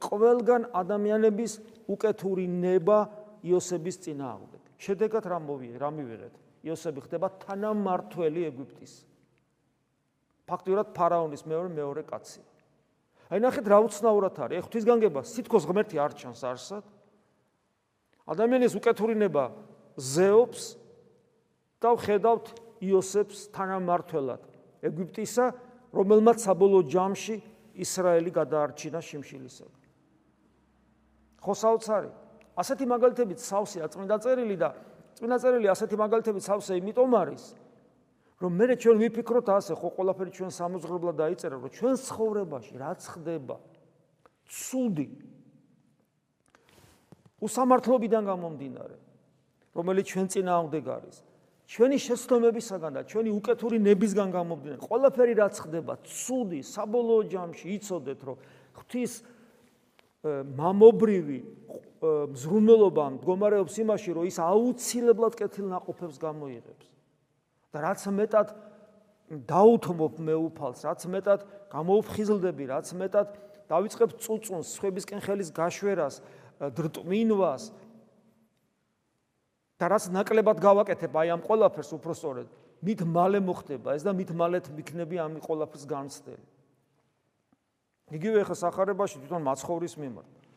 ყველგან 0.00 0.62
ადამიანების 0.76 1.52
უკეთური 1.88 2.44
ნება 2.48 3.08
იოსების 3.40 3.96
წინააღმდეგ. 4.04 4.59
შედეგად 4.80 5.24
რა 5.28 5.38
მოვიე, 5.44 5.76
რა 5.76 5.90
მივიღეთ? 5.92 6.34
იოსები 6.64 7.00
ხდება 7.04 7.28
თანამართველი 7.44 8.40
ეგვიპტის. 8.48 8.92
ფაქტიურად 10.48 10.92
ფარაონის 10.96 11.44
მეორე 11.46 11.68
მეორე 11.76 12.02
კაცი. 12.08 12.40
აი 13.30 13.38
ნახეთ 13.44 13.66
რა 13.70 13.78
უცნაურად 13.86 14.34
არის. 14.40 14.56
ეხთვისგანგება 14.64 15.20
სითქოს 15.22 15.64
ღმერთი 15.68 15.96
არ 16.00 16.12
ჩანს 16.16 16.42
არსად. 16.42 16.84
ადამიანის 18.26 18.74
უკეთურინება 18.74 19.44
ზეობს 19.96 20.62
და 21.80 21.90
ხედავთ 21.96 22.46
იოსებს 22.80 23.52
თანამართველად 23.54 24.42
ეგვიპტისა, 24.82 25.46
რომელმაც 25.92 26.38
საბოლოო 26.40 26.82
ჯამში 26.88 27.36
ისრაელი 27.76 28.30
გადაარჩინა 28.32 29.00
შიმშილისაგან. 29.00 29.80
ხო 31.40 31.54
საოცარი. 31.56 32.10
ასეთი 32.60 32.86
მაგალითები 32.92 33.34
ცავსია 33.40 33.88
წმინდა 33.90 34.16
წერილი 34.20 34.56
და 34.60 34.70
წმინდა 35.16 35.36
წერილი 35.40 35.68
ასეთი 35.72 35.96
მაგალითები 36.00 36.40
ცავსე 36.44 36.76
იმიტომ 36.80 37.12
არის, 37.20 37.42
რომ 38.40 38.52
მე 38.56 38.74
ჩვენ 38.80 38.96
ვიფიქროთ 39.04 39.48
ასე, 39.52 39.72
ხო 39.76 39.88
ყველაფერი 39.96 40.30
ჩვენ 40.32 40.50
სამოძღრებლად 40.56 41.16
დაიწერა, 41.20 41.56
რომ 41.60 41.72
ჩვენ 41.76 41.94
ცხოვრებაში 42.00 42.74
რაც 42.80 43.00
ხდება, 43.04 43.56
ცუდი 44.48 45.08
უსამართლობიდან 47.40 48.22
გამომდინარე, 48.24 48.96
რომელიც 49.76 50.06
ჩვენ 50.12 50.26
წინააღმდეგ 50.32 50.84
არის, 50.88 51.16
ჩვენი 51.70 51.96
შეცდომებისაგან 52.00 52.92
და 52.96 53.02
ჩვენი 53.06 53.30
უკეთური 53.30 53.76
ნებისგან 53.78 54.28
გამომდინარე, 54.34 54.80
ყველაფერი 54.88 55.34
რაც 55.38 55.54
ხდება, 55.60 55.92
ცუდი, 56.02 56.60
საბოლოო 56.64 57.22
ჯამში 57.30 57.66
იცოდეთ, 57.76 58.20
რომ 58.24 58.36
ღვთის 58.74 59.12
მამობრივი 60.60 61.38
მზრუნველობა 62.00 63.04
მდგომარეობს 63.16 63.74
იმაში, 63.84 64.10
რომ 64.16 64.24
ის 64.24 64.38
აუცილებლად 64.40 65.34
კეთილ 65.36 65.68
ناقოფებს 65.68 66.16
გამოიღებს. 66.16 66.86
და 67.70 67.78
რაც 67.86 68.00
მეტად 68.08 68.48
დაუთმობ 69.46 70.14
მეუფალს, 70.18 70.80
რაც 70.90 71.00
მეტად 71.06 71.40
გამოვფხიზლდები, 71.70 72.64
რაც 72.66 72.86
მეტად 72.98 73.28
დავიწყებ 73.70 74.10
წუწუნს, 74.18 74.74
სხვებისკენ 74.74 75.20
ხელის 75.22 75.54
გაშვერას, 75.54 76.18
დრტმინვას 76.58 77.62
და 79.78 79.84
რაც 79.86 80.04
ნაკლებად 80.12 80.58
გავაკეთებ 80.60 81.12
აი 81.14 81.28
ამ 81.36 81.40
ყველაფერს 81.46 81.94
უფრო 81.94 82.12
სწორედ, 82.16 82.48
მით 82.82 83.00
მალე 83.06 83.38
მოხდება 83.44 83.94
ეს 83.94 84.02
და 84.04 84.12
მით 84.12 84.34
მალეთ 84.34 84.66
მიქნები 84.74 85.16
ამ 85.20 85.38
ყველაფერს 85.40 85.84
განცდელი. 85.86 86.46
იგივე 88.10 88.40
ხა 88.50 88.56
სახარებაში 88.66 89.22
თვითონ 89.22 89.42
მაცხოვრის 89.46 89.94
მიმართ. 89.94 90.49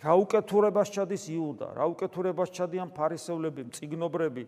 რა 0.00 0.14
უკეთურებას 0.24 0.88
ჩადის 0.96 1.24
იუდა 1.34 1.68
რა 1.76 1.84
უკეთურებას 1.92 2.50
ჩადიან 2.56 2.92
ფარისევლები 2.96 3.68
მწიგნობრები 3.70 4.44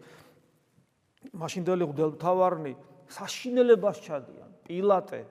მაშინდელი 1.36 1.84
ღვთელმთავარნი 1.92 2.72
საშინელებას 3.12 3.98
ჩადიან 4.06 4.50
პილატე 4.66 5.22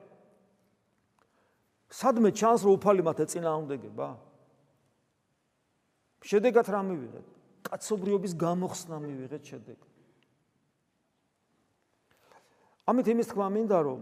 სადმე 1.92 2.30
ჩანს 2.32 2.62
რომ 2.64 2.78
უფალი 2.78 3.02
მათ 3.04 3.18
ეწინააღმდეგება 3.26 4.08
შედეგად 6.22 6.66
რა 6.70 6.80
მივიღეთ? 6.86 7.26
კაცობრიობის 7.66 8.32
გამოხსნა 8.38 8.96
მივიღეთ 9.02 9.42
შედეგად. 9.42 9.90
ამით 12.86 13.06
იმის 13.14 13.26
თქმა 13.30 13.48
მინდა 13.54 13.78
რომ 13.86 14.00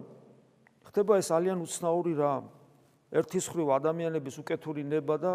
ხდება 0.89 1.21
ეს 1.21 1.29
ძალიან 1.33 1.59
უცნაური 1.65 2.13
რა. 2.17 2.35
ერთის 3.11 3.47
ხრივ 3.53 3.69
ადამიანების 3.75 4.37
უკეთური 4.41 4.85
ნება 4.85 5.17
და 5.19 5.33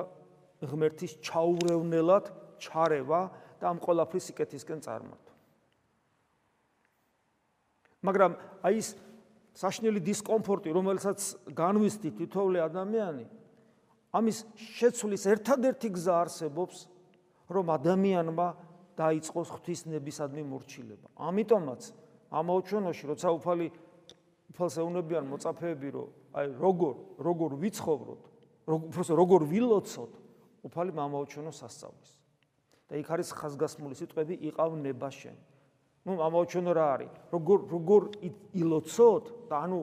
ღმერთის 0.63 1.19
ჩაურევნელად 1.25 2.31
ჩარევა 2.61 3.21
და 3.59 3.65
ამ 3.71 3.79
ყოლაფრის 3.83 4.27
სიკეთისკენ 4.31 4.79
წარმართვა. 4.85 5.33
მაგრამ 8.05 8.31
აი 8.61 8.75
ეს 8.79 8.89
საშნელი 9.55 10.01
დისკომფორტი, 10.03 10.69
რომელსაც 10.75 11.19
განვისთი 11.55 12.09
თითოეული 12.19 12.59
ადამიანი, 12.61 13.25
ამის 14.15 14.37
შეცვლის 14.55 15.23
ერთადერთი 15.31 15.89
გზა 15.95 16.15
არსებობს, 16.27 16.77
რომ 17.51 17.65
ადამიანმა 17.71 18.47
დაიწყოს 18.95 19.47
ღვთისნებისადმი 19.55 20.43
მორჩილება. 20.43 21.07
ამიტომაც 21.19 21.81
ამაოჩვენოში, 22.31 23.03
როცა 23.11 23.27
უფალი 23.35 23.67
უფალს 24.55 24.75
ეუნებიან 24.79 25.25
მოწაფეები, 25.29 25.89
რომ 25.91 26.09
აი 26.35 26.45
როგორ 26.59 26.93
როგორ 27.19 27.49
ვიცხოვროთ, 27.59 28.21
უბრალოდ 28.65 29.19
როგორ 29.19 29.41
ვილოცოთ, 29.51 30.11
უფალი 30.65 30.91
ამაოჩვენოს 30.91 31.57
სასწაულის. 31.61 32.11
და 32.89 32.93
იქ 33.01 33.07
არის 33.13 33.29
ხაზგასმული 33.37 33.95
სიტყვები 33.97 34.33
იყავ 34.49 34.71
ნება 34.81 35.09
შენ. 35.09 35.37
ნუ 36.05 36.11
ამაოჩვენო 36.21 36.71
რა 36.73 36.85
არის? 36.95 37.11
როგორ 37.33 37.59
როგორ 37.73 38.01
ილოცოთ 38.53 39.25
და 39.49 39.55
ანუ 39.65 39.79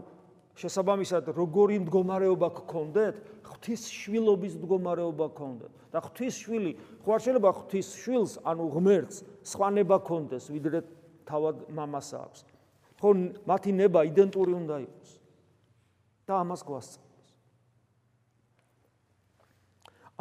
შესაბამისად 0.59 1.31
როგორი 1.33 1.79
მდგომარეობა 1.87 2.49
გქონდეთ 2.61 3.16
ღვთის 3.49 3.83
შვილობის 3.88 4.57
მდგომარეობა 4.61 5.27
გქონდეთ 5.33 5.73
და 5.95 6.03
ღვთის 6.05 6.35
შვილი 6.45 6.73
ხო 7.05 7.14
არ 7.16 7.23
შეიძლება 7.25 7.51
ღვთის 7.57 7.88
შვილს 8.03 8.33
ანუ 8.45 8.66
ღმერთს 8.77 9.16
სხვანება 9.49 9.97
გქონდეს 10.05 10.45
ვიდრე 10.53 10.83
თავად 11.29 11.57
მამას 11.73 12.09
აქვს 12.21 12.45
ხო 13.01 13.11
მათი 13.49 13.73
ნება 13.81 14.05
იდენტური 14.12 14.53
უნდა 14.61 14.77
იყოს 14.85 15.11
და 16.29 16.33
ამას 16.45 16.61
გვასწავლოს 16.68 17.12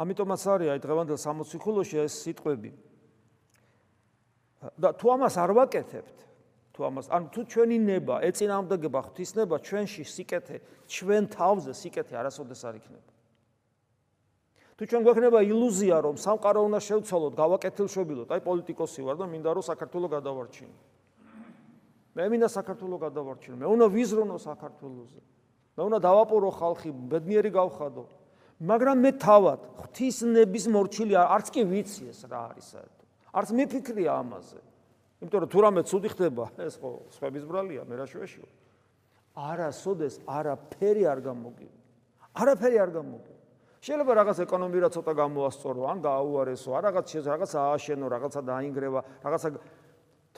ამიტომაც 0.02 0.42
არის 0.54 0.82
დღევანდელ 0.82 1.18
60 1.18 1.62
ხულოში 1.62 1.96
ეს 2.02 2.14
სიტყვები. 2.26 2.70
და 4.78 4.94
თუ 4.94 5.06
ამას 5.14 5.34
არ 5.42 5.50
ვაკეთებთ 5.58 6.18
თუ 6.70 6.80
ამას 6.86 7.06
ანუ 7.10 7.26
თუ 7.34 7.40
ჩვენი 7.50 7.78
ნება 7.82 8.22
ეწინააღმდეგება 8.22 9.00
ღვთისნება 9.06 9.56
ჩვენში 9.58 10.02
სიკეთე 10.06 10.56
ჩვენ 10.86 11.22
თავზე 11.34 11.72
სიკეთე 11.74 12.14
არასოდეს 12.14 12.62
არ 12.62 12.74
იქნება. 12.78 13.10
თუ 14.78 14.82
ჩვენ 14.86 15.02
გვექნება 15.02 15.38
ილუზია 15.50 15.96
რომ 16.06 16.16
სამყარო 16.16 16.60
უნდა 16.66 16.80
შევცვალოთ 16.86 17.34
გავაკეთილშობილოთ 17.42 18.28
აი 18.30 18.40
პოლიტიკოსი 18.46 19.00
ვარ 19.02 19.16
და 19.18 19.26
მინდა 19.26 19.50
რომ 19.50 19.64
საქართველოს 19.66 20.10
გადავარჩინო. 20.16 20.76
მე 22.12 22.24
მინდა 22.28 22.48
საქართველოს 22.48 23.00
გადავარჩინო 23.08 23.56
მე 23.56 23.66
უნდა 23.72 23.86
ვიზრუნო 23.88 24.36
საქართველოსზე 24.36 25.20
მე 25.76 25.82
უნდა 25.88 25.98
დავაპორო 26.04 26.48
ხალხი 26.60 26.90
ბედნიერი 27.12 27.50
გავხადო 27.56 28.04
მაგრამ 28.62 28.96
მე 29.02 29.10
თავად 29.18 29.60
ღვთისნების 29.82 30.64
მორჩილი 30.70 31.18
არც 31.18 31.46
კი 31.54 31.62
ვიცი 31.66 32.04
ეს 32.12 32.20
რა 32.30 32.40
არის 32.52 32.66
საერთოდ 32.74 33.08
არც 33.42 33.48
მიფიქრია 33.58 34.12
ამაზე 34.22 34.60
იმიტომ 35.22 35.38
რომ 35.46 35.50
თუ 35.54 35.60
რამე 35.62 35.82
ცუდი 35.86 36.08
ხდება, 36.18 36.44
ეს 36.66 36.74
ხო 36.82 36.90
სხვების 37.14 37.44
ბრალია, 37.46 37.86
მე 37.86 37.94
რა 37.94 38.06
შეეშიო. 38.10 38.46
არასოდეს 39.38 40.14
არაფერი 40.26 41.04
არ 41.06 41.18
გამოგივი. 41.22 41.78
არაფერი 42.42 42.76
არ 42.82 42.90
გამოგივი. 42.90 43.38
შეიძლება 43.82 44.12
რაღაც 44.18 44.38
ეკონომია 44.42 44.88
ცოტა 44.90 45.12
გამოასწორო, 45.22 45.82
ან 45.90 45.98
გააუარესო, 46.02 46.70
ან 46.74 46.82
რაღაც 46.90 47.06
შეზ 47.06 47.24
რაღაც 47.30 47.52
ააშენო, 47.54 48.06
რაღაცა 48.10 48.40
დაინგრევა, 48.50 49.00
რაღაცა 49.22 49.48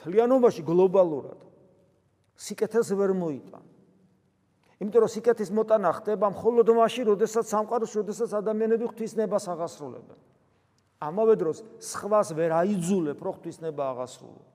თლიანობაში 0.05 0.61
გლობალურად. 0.69 1.39
სიკეთეს 2.37 2.89
ვერ 2.93 3.11
მოიტან. 3.17 3.65
იმიტომ 4.75 5.01
რომ 5.05 5.11
სიკეთის 5.15 5.49
მოტანა 5.55 5.89
ხდება 6.03 6.27
მხოლოდ 6.35 6.67
მაშინ, 6.75 7.03
როდესაც 7.15 7.45
სამყაროს, 7.47 7.91
როდესაც 7.95 8.29
ადამიანები 8.35 8.85
ღვთისნებას 8.91 9.45
აღასრულებენ. 9.55 10.19
ამავე 10.99 11.33
დროს 11.39 11.57
სხვას 11.79 12.35
ვერ 12.35 12.51
აიძულებ, 12.59 13.19
რომ 13.19 13.33
ღვთისნება 13.39 13.83
აღასრულოს. 13.95 14.49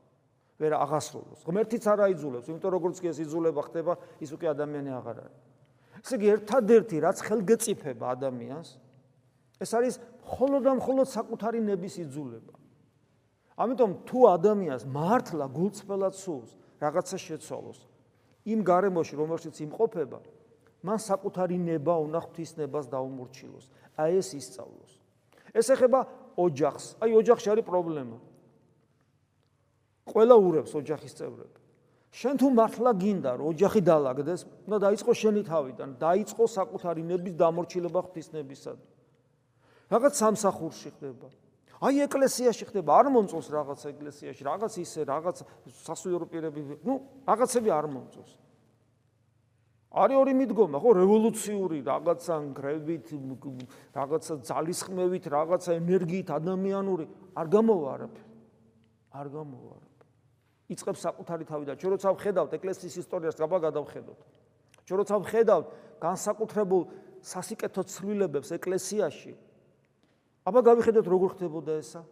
ვერ 0.60 0.72
აღასრულოს. 0.76 1.40
ღმერთიც 1.48 1.84
არ 1.88 1.98
აიძულებს, 2.04 2.46
იმიტომ 2.52 2.70
როგორც 2.76 2.96
კი 3.00 3.06
ეს 3.08 3.18
იძულება 3.24 3.60
ხდება, 3.64 3.92
ის 4.20 4.30
უკვე 4.36 4.46
ადამიანი 4.52 4.90
აღარ 4.92 5.16
არის. 5.24 5.40
ესე 6.04 6.14
იგი, 6.20 6.26
ერთადერთი 6.36 6.96
რაც 7.00 7.18
ხელგეწიფება 7.24 8.06
ადამიანს, 8.16 8.68
ეს 9.60 9.70
არის 9.72 9.94
მხოლოდ 10.24 10.60
და 10.64 10.72
მხოლოდ 10.80 11.06
საკუთარი 11.16 11.58
ნების 11.64 11.94
იძულება. 12.04 12.54
ამიტომ 13.56 13.90
თუ 14.08 14.18
ადამიანს 14.36 14.84
მართლა 14.88 15.46
გულწრფელად 15.48 16.14
სულს 16.16 16.50
რაღაცა 16.80 17.16
შეცვალოს, 17.20 17.80
იმ 18.50 18.60
გარემოში, 18.66 19.14
რომელშიც 19.16 19.56
იმყოფება, 19.66 20.18
მან 20.82 20.98
საკუთარი 20.98 21.56
ნება 21.60 21.94
უნდა 22.00 22.18
ღვთისნებას 22.24 22.86
დაუმორჩილოს. 22.88 23.66
აი 24.00 24.12
ეს 24.20 24.28
ისწავლოს. 24.40 24.92
ეს 25.54 25.66
ეხება 25.74 26.00
ოჯახს. 26.36 26.96
აი 27.02 27.10
ოჯახში 27.20 27.48
არის 27.52 27.64
პრობლემა. 27.66 28.16
ყველა 30.10 30.34
ურევს 30.34 30.72
ოჯახის 30.74 31.12
წევრები. 31.18 31.58
შენ 32.10 32.34
თუ 32.42 32.46
მართლა 32.50 32.90
გინდა 32.98 33.30
რომ 33.38 33.46
ოჯახი 33.54 33.80
დაალაგდეს, 33.86 34.40
უნდა 34.66 34.78
დაიწყო 34.86 35.12
შენი 35.14 35.42
თავიდან, 35.46 35.88
დაიწყო 36.00 36.44
საკუთარი 36.58 37.02
ნების 37.06 37.34
დამორჩილება 37.38 38.00
ღვთისნებისად. 38.02 38.78
რაღაც 39.90 40.12
სამსახურში 40.18 40.90
ხდება. 40.96 41.28
აი 41.80 42.04
ეკლესიაში 42.04 42.64
ხდება, 42.68 42.92
არ 43.00 43.08
მომწონს 43.08 43.48
რაღაც 43.56 43.80
ეკლესიაში, 43.88 44.42
რაღაც 44.44 44.72
ისე, 44.84 45.00
რაღაც 45.08 45.36
სასულიერო 45.80 46.26
პირები, 46.28 46.60
ну, 46.84 47.00
რაღაცები 47.24 47.72
არ 47.72 47.86
მომწონს. 47.88 48.32
არის 49.90 50.16
ორი 50.22 50.32
მიდგომა, 50.38 50.76
ხო, 50.78 50.90
რევოლუციური 51.02 51.78
რაღაცა 51.82 52.34
გრევით, 52.54 53.06
რაღაცა 53.96 54.34
ძალისხმევით, 54.46 55.24
რაღაცა 55.26 55.70
ენერგიით 55.80 56.28
ადამიანური 56.30 57.04
არ 57.34 57.46
გამოვა 57.48 57.88
არაფერი. 57.96 58.30
არ 59.10 59.26
გამოვა 59.34 59.70
არაფერი. 59.74 60.08
იწებს 60.70 61.00
საკუთარი 61.02 61.44
თავი 61.50 61.64
და 61.66 61.74
ჩვენ 61.74 61.90
როცა 61.98 62.08
ვხედავთ 62.14 62.52
ეკლესიის 62.54 62.94
ისტორიას, 63.02 63.34
გაბა 63.40 63.58
გადავხედოთ. 63.66 64.20
ჩვენ 64.86 64.98
როცა 65.02 65.16
ვხედავთ 65.26 65.66
განსაკუთრებულ 65.98 66.82
სასიკეთო 67.24 67.82
ცვლილებებს 67.90 68.48
ეკლესიაში, 68.54 69.32
აბა 70.50 70.60
გავიხედოთ 70.66 71.06
როგორ 71.06 71.30
ხდებოდა 71.38 71.72
ესა? 71.78 72.02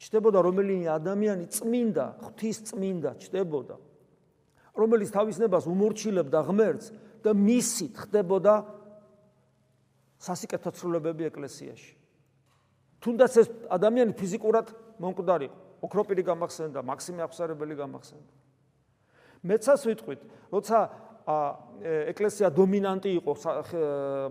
ჩდებოდა 0.00 0.38
რომელიმე 0.44 0.88
ადამიანი 0.92 1.46
წმინდა, 1.48 2.06
ღვთის 2.20 2.58
წმინდა 2.68 3.10
ჩდებოდა. 3.24 3.76
რომელიც 4.76 5.08
თავის 5.12 5.36
ნებას 5.40 5.64
უმორჩილებდა 5.68 6.38
ღმერთს 6.44 6.86
და 7.24 7.30
მისით 7.36 7.94
ხდებოდა 8.04 8.54
სასიკეთო 10.20 10.70
ცვლილებები 10.76 11.24
ეკლესიაში. 11.32 11.92
თუნდაც 13.00 13.32
ეს 13.40 13.48
ადამიანი 13.72 14.12
ფიზიკურად 14.16 14.72
მომკვდარი, 15.00 15.48
ოქროპირი 15.80 16.22
გამახსენდა, 16.28 16.84
მაქსიმე 16.84 17.20
აღსარებელი 17.24 17.74
გამახსენდა. 17.80 18.32
მეცას 19.40 19.80
ვიტყვით, 19.88 20.20
როცა 20.52 20.78
ეკლესია 22.12 22.48
დომინანტი 22.52 23.10
იყო 23.20 23.32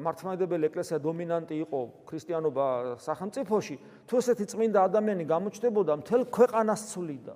მართლმადიდებელი 0.05 0.65
ეკლესია 0.69 0.97
დომინანტი 1.01 1.55
იყო 1.65 1.79
ქრისტიანობა 2.09 2.65
სახელმწიფოში. 3.01 3.75
თუ 4.07 4.13
ესეთი 4.21 4.45
წმინდა 4.53 4.79
ადამიანი 4.89 5.23
გამოჩნდებოდა 5.25 5.93
მთელ 6.01 6.21
ქვეყანას 6.29 6.81
ცვლიდა. 6.93 7.35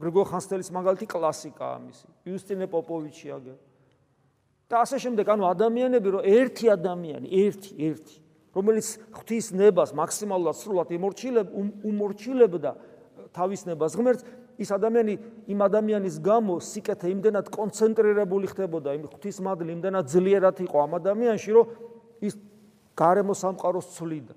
გრიგორ 0.00 0.26
ხანძთელის 0.28 0.68
მაგალითი 0.76 1.06
კლასიკაა 1.08 1.72
ამისი 1.80 2.06
იუსტინე 2.28 2.66
პოპოვიჩი 2.68 3.28
აგერ. 3.36 3.58
და 4.66 4.82
ასე 4.82 4.96
შემდეგ 4.98 5.26
ანუ 5.30 5.44
ადამიანები 5.46 6.08
რომ 6.10 6.22
ერთი 6.26 6.66
ადამიანი 6.74 7.28
ერთი 7.30 7.72
ერთი 7.86 8.16
რომელიც 8.50 8.86
ღვთის 9.14 9.46
ნებას 9.54 9.90
მაქსიმალურად 9.94 10.56
სრულად 10.58 10.88
იმორჩილებდა 11.86 12.72
თავის 13.30 13.60
ნებას 13.68 13.92
ღმერთს 13.94 14.26
ის 14.56 14.70
ადამიანი 14.72 15.14
იმ 15.52 15.60
ადამიანის 15.68 16.16
გამო 16.24 16.56
სიკეთე 16.64 17.12
იმდენად 17.12 17.50
კონცენტრირებული 17.52 18.48
ხდებოდა 18.52 18.94
იმ 18.96 19.04
ღვთის 19.12 19.38
მადლი 19.44 19.76
იმდენად 19.76 20.08
ძლიერად 20.08 20.56
იყო 20.64 20.76
ამ 20.80 20.92
ადამიანში 21.00 21.50
რომ 21.56 21.66
ის 22.24 22.34
გარემო 22.96 23.34
სამყაროს 23.36 23.92
ცვლიდა. 23.96 24.34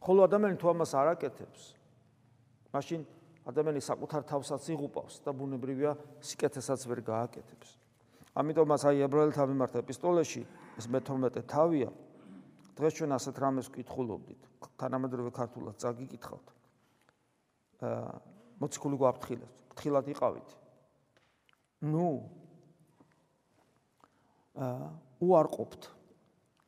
ხოლო 0.00 0.20
ადამიანი 0.28 0.56
თუ 0.60 0.66
ამას 0.72 0.92
არ 0.96 1.08
აკეთებს 1.16 1.62
მაშინ 2.72 3.00
ადამიანი 3.48 3.80
საკუთარ 3.80 4.22
თავსაც 4.28 4.62
იღუპავს 4.74 5.24
და 5.24 5.32
ბუნებრივია 5.32 5.96
სიკეთესაც 6.20 6.80
ვერ 6.88 7.00
გააკეთებს. 7.04 7.68
ამიტომაც 8.36 8.80
აი 8.86 8.96
ებრაელთა 9.08 9.44
მიმართ 9.50 9.74
ეპისტოლეში 9.82 10.42
ეს 10.78 10.86
მე-12 10.86 11.42
თავია. 11.48 11.90
დღეს 12.78 12.92
ჩვენ 12.96 13.10
ასეთ 13.16 13.36
რამეს 13.42 13.66
ვკითხულობდით. 13.72 14.49
თანამედროვე 14.80 15.30
ქართულად 15.32 15.76
წაგიკითხავთ. 15.80 16.46
აა 17.80 18.14
მოციქული 18.60 18.96
გვაფრთხილებს. 19.00 19.58
ფრთხილად 19.72 20.06
იყავით. 20.12 20.50
ნუ 21.80 22.08
აა 24.56 24.88
უარყოფთ 25.20 25.82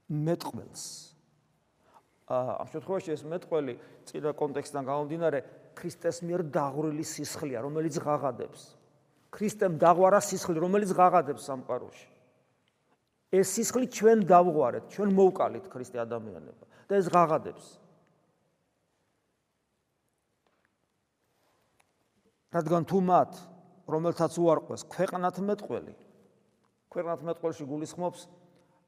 მეტყველს. 0.09 0.85
აა 2.33 2.53
ამ 2.63 2.67
შემთხვევაში 2.73 3.11
ეს 3.13 3.23
მეტყველი 3.29 3.75
წინა 4.09 4.31
კონტექსტიდან 4.33 4.85
გამომდინარე 4.89 5.39
ქრისტეს 5.77 6.23
მიერ 6.25 6.49
დაღვრილი 6.53 7.05
სისხლია, 7.05 7.61
რომელიც 7.65 7.97
ღაღადებს. 8.01 8.77
ქრისტემ 9.33 9.77
დაღვარა 9.81 10.21
სისხლი, 10.21 10.61
რომელიც 10.61 10.93
ღაღადებს 10.93 11.45
სამყაროში. 11.49 12.09
ეს 13.33 13.49
სისხლი 13.57 13.89
ჩვენ 13.89 14.29
დავღვარეთ, 14.29 14.85
ჩვენ 14.93 15.09
მოვკალით 15.17 15.65
ქრისტე 15.73 16.05
ადამიანება 16.05 16.65
და 16.89 16.93
ეს 17.01 17.09
ღაღადებს. 17.09 17.82
რადგან 22.53 22.85
თუ 22.85 22.99
მათ, 23.01 23.33
რომელთაც 23.89 24.33
უარყვეს 24.39 24.83
ქვეყნათ 24.93 25.37
მეტყველი, 25.41 25.95
ქვეყნათ 26.93 27.21
მეტყველში 27.29 27.65
გულისხმობს 27.67 28.21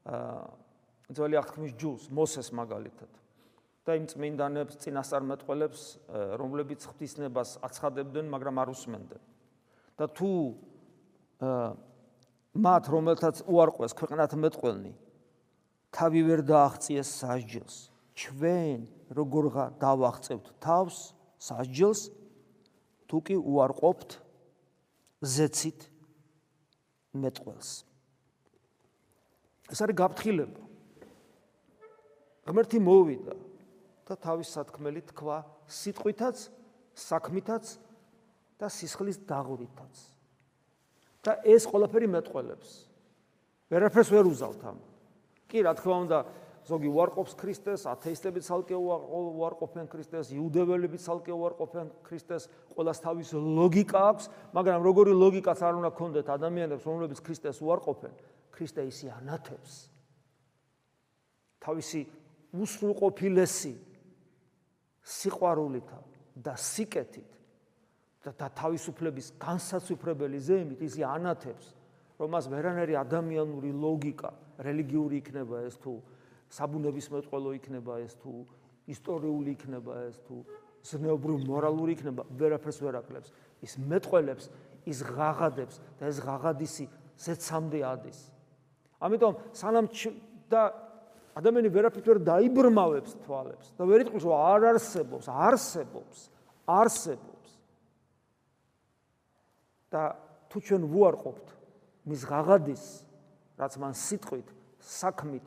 აა 0.05 1.13
ძველი 1.15 1.35
აღთქმის 1.41 1.73
ჯულს, 1.77 2.03
მოსეს 2.09 2.49
მაგალითად. 2.53 3.11
და 3.85 3.93
იმ 4.01 4.05
წმინდანებს, 4.09 4.77
წინასწარ 4.81 5.23
მეტყველებს, 5.29 5.81
რომლებიც 6.41 6.81
ღვთისნებას 6.89 7.49
აცხადებდნენ, 7.61 8.25
მაგრამ 8.33 8.55
არ 8.57 8.69
უსმენდნენ. 8.73 9.21
და 9.97 10.05
თუ 10.09 10.29
აა 11.41 11.69
მათ 12.55 12.83
რომელთაც 12.87 13.43
უარყვეს 13.51 13.93
ქვეყნად 13.99 14.31
მეტყველნი 14.39 14.93
თავი 15.91 16.21
ვერ 16.23 16.41
დააღწიეს 16.47 17.09
სასჯელს 17.19 17.75
ჩვენ 18.15 18.79
როგორ 19.11 19.43
დავაღწევთ 19.79 20.45
თავს 20.63 20.95
სასჯელს 21.35 22.01
თუ 23.09 23.21
კი 23.25 23.35
უარყოფთ 23.39 24.17
ზეცით 25.35 25.87
მეტყველს 27.25 27.69
ეს 29.73 29.79
არის 29.85 29.99
გაფრთხილება 30.01 30.63
ღმერთი 32.49 32.79
მოვიდა 32.85 33.35
და 34.05 34.13
თავის 34.21 34.51
სათქმელი 34.53 35.01
თქვა 35.13 35.37
სიტყვითაც 35.65 36.37
საქმითაც 36.95 37.65
და 38.61 38.67
სისხლის 38.71 39.17
დაღვრითაც 39.27 40.15
და 41.25 41.41
ეს 41.41 41.65
ყველაფერი 41.65 42.07
მეტყველებს. 42.13 42.69
ვერაფერს 43.73 44.09
ვერ 44.13 44.29
უზავთ 44.29 44.61
ამ. 44.69 44.77
კი, 45.49 45.65
რა 45.65 45.73
თქმა 45.73 45.95
უნდა, 46.05 46.17
ზოგი 46.65 46.89
უარყოფს 46.89 47.33
ქრისტეს, 47.37 47.85
ათეისტები 47.85 48.41
ცალკე 48.41 48.75
უარყოფენ 48.75 49.85
ქრისტეს, 49.89 50.31
იუდეველები 50.33 50.97
ცალკე 50.97 51.33
უარყოფენ 51.35 51.91
ქრისტეს, 52.05 52.49
ყოველას 52.73 52.99
თავის 53.05 53.29
ლოგიკა 53.37 53.99
აქვს, 54.11 54.25
მაგრამ 54.57 54.79
როგორი 54.81 55.13
ლოგიკაც 55.13 55.59
არ 55.61 55.77
უნდა 55.81 55.91
გქონდეთ 55.93 56.27
ადამიანებს, 56.35 56.83
რომლებიც 56.89 57.19
ქრისტეს 57.21 57.61
უარყოფენ, 57.61 58.13
ქრისტე 58.49 58.81
ისი 58.89 59.13
ანათებს. 59.13 59.93
თავისი 61.65 62.01
უსრულყოფილესი 62.55 63.73
სიყვარულით 65.05 65.89
და 66.41 66.53
სიკეთით 66.57 67.31
და 68.25 68.49
თავისუფლების 68.57 69.35
განსაცვიფრებელი 69.41 70.39
ზეიმით 70.41 70.81
ისი 70.87 71.05
ანათებს 71.05 71.73
რომ 72.17 72.31
მას 72.33 72.49
ვერანაირი 72.49 72.97
ადამიანური 73.01 73.69
ლოგიკა 73.75 74.31
რელიგიური 74.65 75.19
იქნება 75.21 75.61
ეს 75.67 75.77
თუ 75.83 75.93
საბუნების 76.53 77.07
მეტყველო 77.13 77.51
იქნება 77.59 77.99
ეს 78.05 78.15
თუ 78.21 78.45
ისტორიული 78.91 79.55
იქნება 79.55 79.93
ეს 80.09 80.19
თუ 80.27 80.43
ზნეობრივ 80.85 81.45
მორალური 81.49 81.95
იქნება 81.97 82.25
ვერაფერს 82.37 82.79
ვერ 82.85 82.99
აკლებს. 83.01 83.29
ის 83.65 83.73
მეტყველებს 83.81 84.49
ის 84.85 84.99
ღაღადებს 85.01 85.81
და 85.97 86.03
ეს 86.11 86.17
ღაღადისი 86.21 86.85
ზეცამდე 87.17 87.79
ადის. 87.81 88.19
ამიტომ 89.01 89.33
სანამ 89.57 89.89
და 90.49 90.61
ადამიანი 91.33 91.69
ვერაფერს 91.73 92.05
ვერ 92.05 92.19
დაიბრმავებს 92.21 93.11
თვალებს 93.25 93.73
და 93.73 93.83
ვერ 93.89 94.05
იტყვის 94.05 94.23
რომ 94.23 94.35
არ 94.37 94.61
არსებობს 94.75 95.25
არსებობს 95.29 96.17
არსებობს. 96.69 97.49
და 99.89 100.15
თუ 100.51 100.57
ჩვენ 100.59 100.83
ვუარყოფთ 100.91 101.47
მის 102.05 102.21
ღაღადის 102.27 102.83
რაც 103.55 103.73
მან 103.79 103.93
სიტყვით, 103.95 104.47
საქმით 104.83 105.45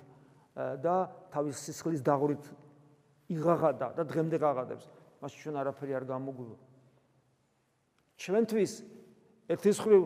და 0.59 0.97
თავის 1.31 1.57
სისხლის 1.65 2.03
დაღვრით 2.03 2.45
იღაღადა 3.31 3.89
და 3.95 4.03
დღემდე 4.09 4.37
ღაღადებს, 4.43 4.87
მაშინ 5.23 5.39
ჩვენ 5.43 5.57
არაფერი 5.63 5.93
არ 5.99 6.05
გამოგვივა. 6.09 6.57
ჩვენთვის 8.19 8.73
ერთის 9.55 9.79
ხრივ 9.79 10.03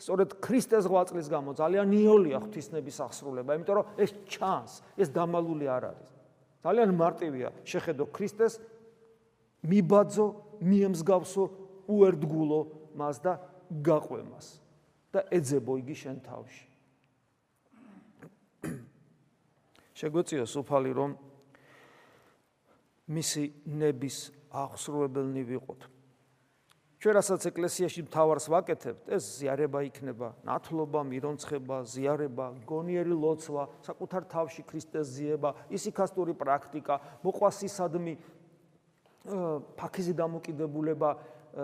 სწორედ 0.00 0.30
ქრისტეს 0.40 0.84
ღვაწლის 0.88 1.28
გამო 1.28 1.52
ძალიან 1.60 1.86
ნიოლია 1.92 2.38
ღვთისნების 2.40 2.96
აღსრულება, 3.04 3.50
იმიტომ 3.60 3.76
რომ 3.76 3.86
ეს 4.00 4.10
ჩანს, 4.32 4.72
ეს 4.96 5.08
დამალული 5.12 5.66
არ 5.68 5.84
არის. 5.92 6.08
ძალიან 6.64 6.90
მარტივია 6.96 7.48
შეხედო 7.68 8.04
ქრისტეს 8.08 8.54
მიბაძო, 9.60 10.26
მიემსგავსო, 10.64 11.44
უერთგულო 11.90 12.60
მას 12.96 13.16
და 13.20 13.32
გაყვემას 13.84 14.46
და 15.12 15.20
ეძებო 15.28 15.76
იგი 15.84 15.96
შენ 16.00 16.16
თავში. 16.24 16.69
შეგვეციო 20.00 20.44
სუფალი 20.48 20.92
რომ 20.96 21.10
მისი 23.10 23.44
ნების 23.68 24.18
აღსრულებელნი 24.50 25.42
ვიყოთ. 25.50 25.80
ჩვენ 27.00 27.14
რასაც 27.16 27.42
ეკლესიაში 27.48 28.02
მთავარს 28.06 28.46
ვაკეთებთ, 28.52 29.08
ეს 29.08 29.24
ზიარება 29.40 29.80
იქნება, 29.88 30.28
ნათლობა, 30.44 31.00
მირონცხება, 31.08 31.76
ზიარება, 31.88 32.46
გონიერი 32.68 33.16
ლოცვა, 33.16 33.62
საკუთარ 33.88 34.28
თავში 34.28 34.62
ქრისტეს 34.68 35.06
ზიება, 35.16 35.54
ისიქასტური 35.72 36.36
პრაქტიკა, 36.36 36.94
მოყვასისადმი 37.24 38.14
ფაქიზი 39.80 40.12
დამოკიდებულება, 40.20 41.10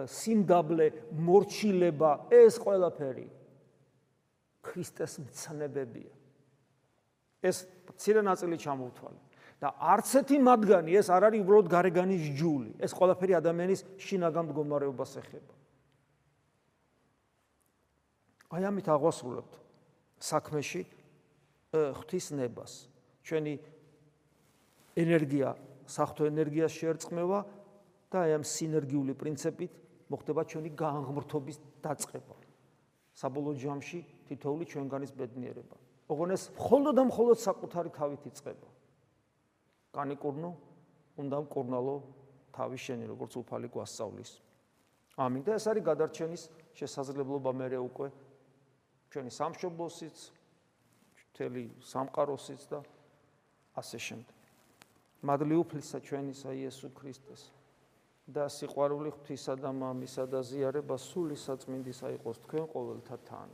სიმდაბლე, 0.09 0.87
მორჩილება, 1.12 2.11
ეს 2.33 2.57
ყველაფერი 2.57 3.29
ქრისტეს 4.64 5.20
მცნებებია. 5.20 6.16
ეს 7.47 7.67
ცირე 7.97 8.23
ნაწილი 8.27 8.57
ჩამოვთვალე. 8.59 9.21
და 9.57 9.73
არც 9.73 10.09
ერთი 10.21 10.37
მათგანი 10.45 10.93
ეს 11.01 11.09
არ 11.09 11.33
არის 11.33 11.41
უბრალოდ 11.41 11.69
გარეგანის 11.73 12.25
ჯული. 12.37 12.71
ეს 12.77 12.93
ყველაფერი 12.93 13.33
ადამიანის 13.41 13.81
შინაგან 13.97 14.45
მდგომარეობას 14.53 15.13
ეხება. 15.17 15.55
აი 18.53 18.63
ამით 18.69 18.87
აღვასრულებთ 18.93 19.53
საქმეში 20.21 20.83
ღვთის 21.73 22.27
ნებას. 22.37 22.73
ჩვენი 23.25 23.55
ენერგია, 24.97 25.57
საფრთხე 25.89 26.25
ენერგიას 26.31 26.73
შეერწყმევა 26.77 27.39
და 28.13 28.17
აი 28.23 28.31
ამ 28.37 28.45
სინერგიული 28.45 29.13
პრინციპით 29.19 29.73
მოხდება 30.13 30.43
ჩვენი 30.47 30.71
განღმრთობის 30.79 31.57
დაწყება. 31.83 32.37
საბოლოო 33.17 33.57
ჯამში 33.57 33.99
თითოეული 34.29 34.65
ჩვენგანის 34.69 35.13
ბედნიერება. 35.17 35.77
ოღონდ 36.07 36.33
ეს 36.37 36.45
მხოლოდ 36.55 36.95
და 36.95 37.03
მხოლოდ 37.11 37.37
საკუთარი 37.42 37.90
თავით 37.90 38.23
იწყება. 38.31 38.69
განიკურნო, 39.97 40.51
უნდა 41.19 41.37
მკურნალო 41.47 41.97
თავის 42.55 42.81
შენი, 42.87 43.05
როგორც 43.11 43.33
უფალი 43.42 43.69
გვასწავლის. 43.73 44.31
ამინ 45.16 45.42
და 45.42 45.53
ეს 45.57 45.64
არის 45.66 45.83
გადარჩენის 45.83 46.42
შესაძლებლობა 46.77 47.51
მეરે 47.57 47.79
უკვე 47.81 48.09
ჩვენი 49.11 49.31
სამშობლოსიც, 49.33 50.16
მთელი 51.33 51.64
სამყაროსიც 51.81 52.62
და 52.69 52.79
ასე 53.77 53.99
შემდეგ. 53.99 54.37
მადლი 55.27 55.57
უფლისა 55.59 55.99
ჩვენისა 56.07 56.51
იესო 56.53 56.88
ქრისტეს 56.92 57.42
და 58.29 58.45
სიყვარული 58.53 59.11
ღვთისა 59.16 59.55
და 59.57 59.71
მამისა 59.73 60.25
და 60.29 60.42
ზიარება 60.45 60.97
სული 61.01 61.37
საწმინდისა 61.38 62.11
იყოს 62.21 62.37
თქვენ 62.45 62.64
ყოველთა 62.73 63.16
თან. 63.27 63.51